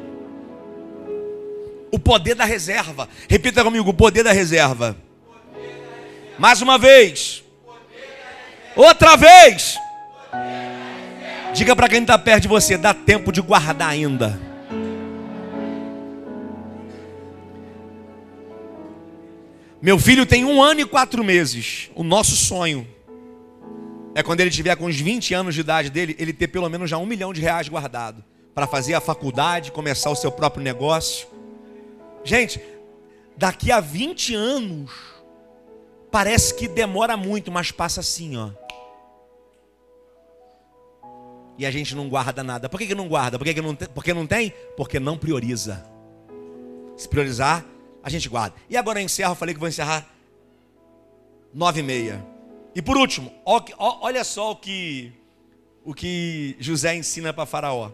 [1.92, 3.08] O poder da reserva.
[3.28, 4.96] Repita comigo: o poder da reserva.
[6.38, 7.44] Mais uma vez.
[8.74, 9.78] Outra vez.
[11.52, 14.38] Diga para quem está perto de você: dá tempo de guardar ainda.
[19.80, 21.90] Meu filho tem um ano e quatro meses.
[21.94, 22.86] O nosso sonho
[24.14, 26.90] é quando ele tiver com uns 20 anos de idade dele, ele ter pelo menos
[26.90, 31.28] já um milhão de reais guardado para fazer a faculdade, começar o seu próprio negócio.
[32.24, 32.60] Gente,
[33.36, 34.90] daqui a 20 anos,
[36.10, 38.50] parece que demora muito, mas passa assim, ó.
[41.58, 42.68] E a gente não guarda nada.
[42.68, 43.38] Por que, que não guarda?
[43.38, 43.88] Por que, que não tem?
[43.88, 44.52] Porque não tem?
[44.76, 45.86] Porque não prioriza.
[46.96, 47.64] Se priorizar,
[48.02, 48.56] a gente guarda.
[48.68, 50.06] E agora eu encerro, eu falei que vou encerrar
[51.52, 52.24] nove e meia.
[52.74, 55.12] E por último, olha só o que,
[55.82, 57.90] o que José ensina para Faraó.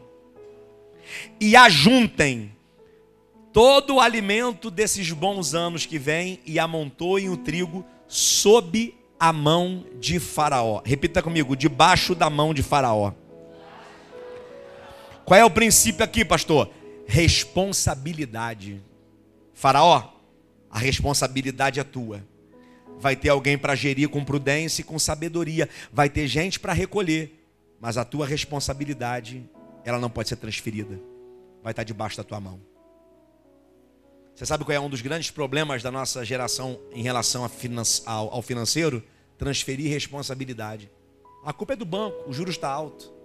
[1.41, 2.53] E ajuntem
[3.53, 9.85] todo o alimento desses bons anos que vem e amontoem o trigo sob a mão
[10.01, 10.83] de Faraó.
[10.85, 13.13] Repita comigo, debaixo da mão de Faraó.
[15.33, 16.69] Qual é o princípio aqui, pastor?
[17.07, 18.83] Responsabilidade.
[19.55, 20.13] Faraó,
[20.69, 22.23] a responsabilidade é tua.
[22.99, 27.43] vai ter alguém para gerir com prudência e com sabedoria, vai ter gente para recolher,
[27.81, 29.49] mas a tua responsabilidade,
[29.87, 31.01] ela não pode ser transferida,
[31.63, 32.61] vai estar debaixo da tua mão.
[34.35, 37.51] Você sabe qual é um dos grandes problemas da nossa geração em relação
[38.05, 39.03] ao financeiro?
[39.39, 40.91] Transferir responsabilidade.
[41.43, 43.22] A culpa é do banco, o juros está alto.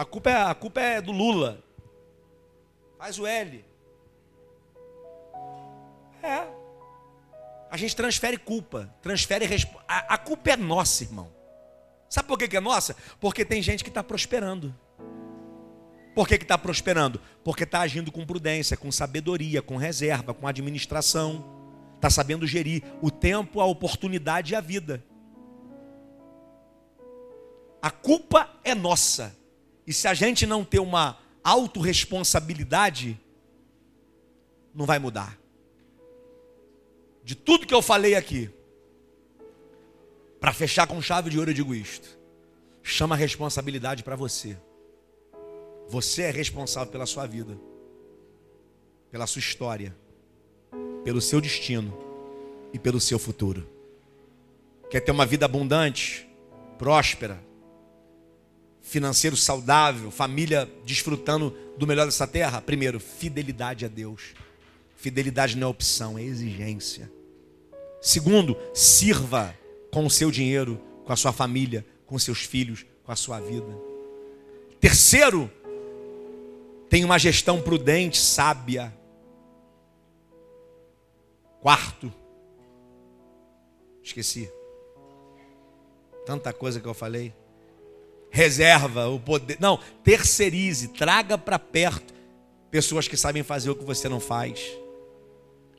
[0.00, 1.62] A culpa, é, a culpa é do Lula.
[2.96, 3.62] Faz o L.
[6.22, 6.48] É.
[7.70, 9.46] A gente transfere culpa, transfere
[9.86, 11.30] a, a culpa é nossa, irmão.
[12.08, 12.96] Sabe por que, que é nossa?
[13.20, 14.74] Porque tem gente que está prosperando.
[16.14, 17.20] Por que está prosperando?
[17.44, 21.44] Porque está agindo com prudência, com sabedoria, com reserva, com administração.
[21.96, 25.04] Está sabendo gerir o tempo, a oportunidade e a vida.
[27.82, 29.38] A culpa é nossa.
[29.90, 33.20] E se a gente não ter uma autorresponsabilidade,
[34.72, 35.36] não vai mudar.
[37.24, 38.48] De tudo que eu falei aqui,
[40.38, 42.16] para fechar com chave de ouro, eu digo isto:
[42.84, 44.56] chama a responsabilidade para você.
[45.88, 47.58] Você é responsável pela sua vida,
[49.10, 49.92] pela sua história,
[51.02, 51.92] pelo seu destino
[52.72, 53.68] e pelo seu futuro.
[54.88, 56.28] Quer ter uma vida abundante,
[56.78, 57.49] próspera,
[58.82, 62.60] financeiro saudável, família desfrutando do melhor dessa terra?
[62.60, 64.34] Primeiro, fidelidade a Deus.
[64.96, 67.10] Fidelidade não é opção, é exigência.
[68.00, 69.54] Segundo, sirva
[69.90, 73.78] com o seu dinheiro, com a sua família, com seus filhos, com a sua vida.
[74.80, 75.50] Terceiro,
[76.88, 78.92] tenha uma gestão prudente, sábia.
[81.60, 82.12] Quarto,
[84.02, 84.50] esqueci.
[86.24, 87.34] Tanta coisa que eu falei
[88.30, 89.56] reserva o poder.
[89.60, 92.14] Não, terceirize, traga para perto
[92.70, 94.60] pessoas que sabem fazer o que você não faz.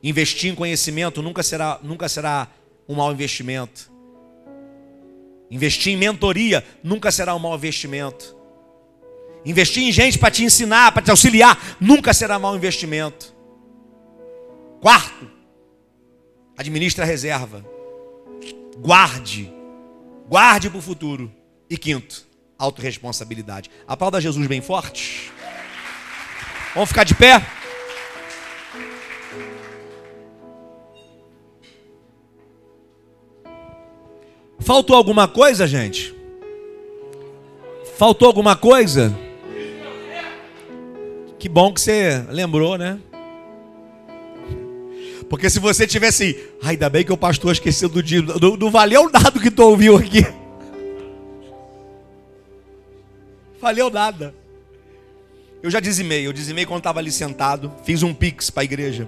[0.04, 2.48] Investir em conhecimento nunca será, nunca será
[2.88, 3.92] um mau investimento.
[5.50, 8.36] Investir em mentoria nunca será um mau investimento.
[9.46, 13.34] Investir em gente para te ensinar, para te auxiliar, nunca será mau investimento.
[14.80, 15.30] Quarto,
[16.58, 17.66] administre a reserva.
[18.78, 19.52] Guarde.
[20.28, 21.32] Guarde para o futuro.
[21.70, 22.28] E quinto,
[22.62, 23.70] autorresponsabilidade.
[23.88, 25.32] Aplauda Jesus bem forte.
[26.74, 27.44] Vamos ficar de pé?
[34.60, 36.16] Faltou alguma coisa, gente?
[37.98, 39.14] Faltou alguma coisa?
[41.38, 43.00] Que bom que você lembrou, né?
[45.28, 49.10] Porque se você tivesse, ai, ainda bem que o pastor esqueceu do dia, não, valeu
[49.10, 50.26] nada que tu ouviu aqui.
[53.62, 54.34] Valeu nada.
[55.62, 59.08] Eu já dizimei, eu dizimei quando estava ali sentado, fiz um pix para a igreja.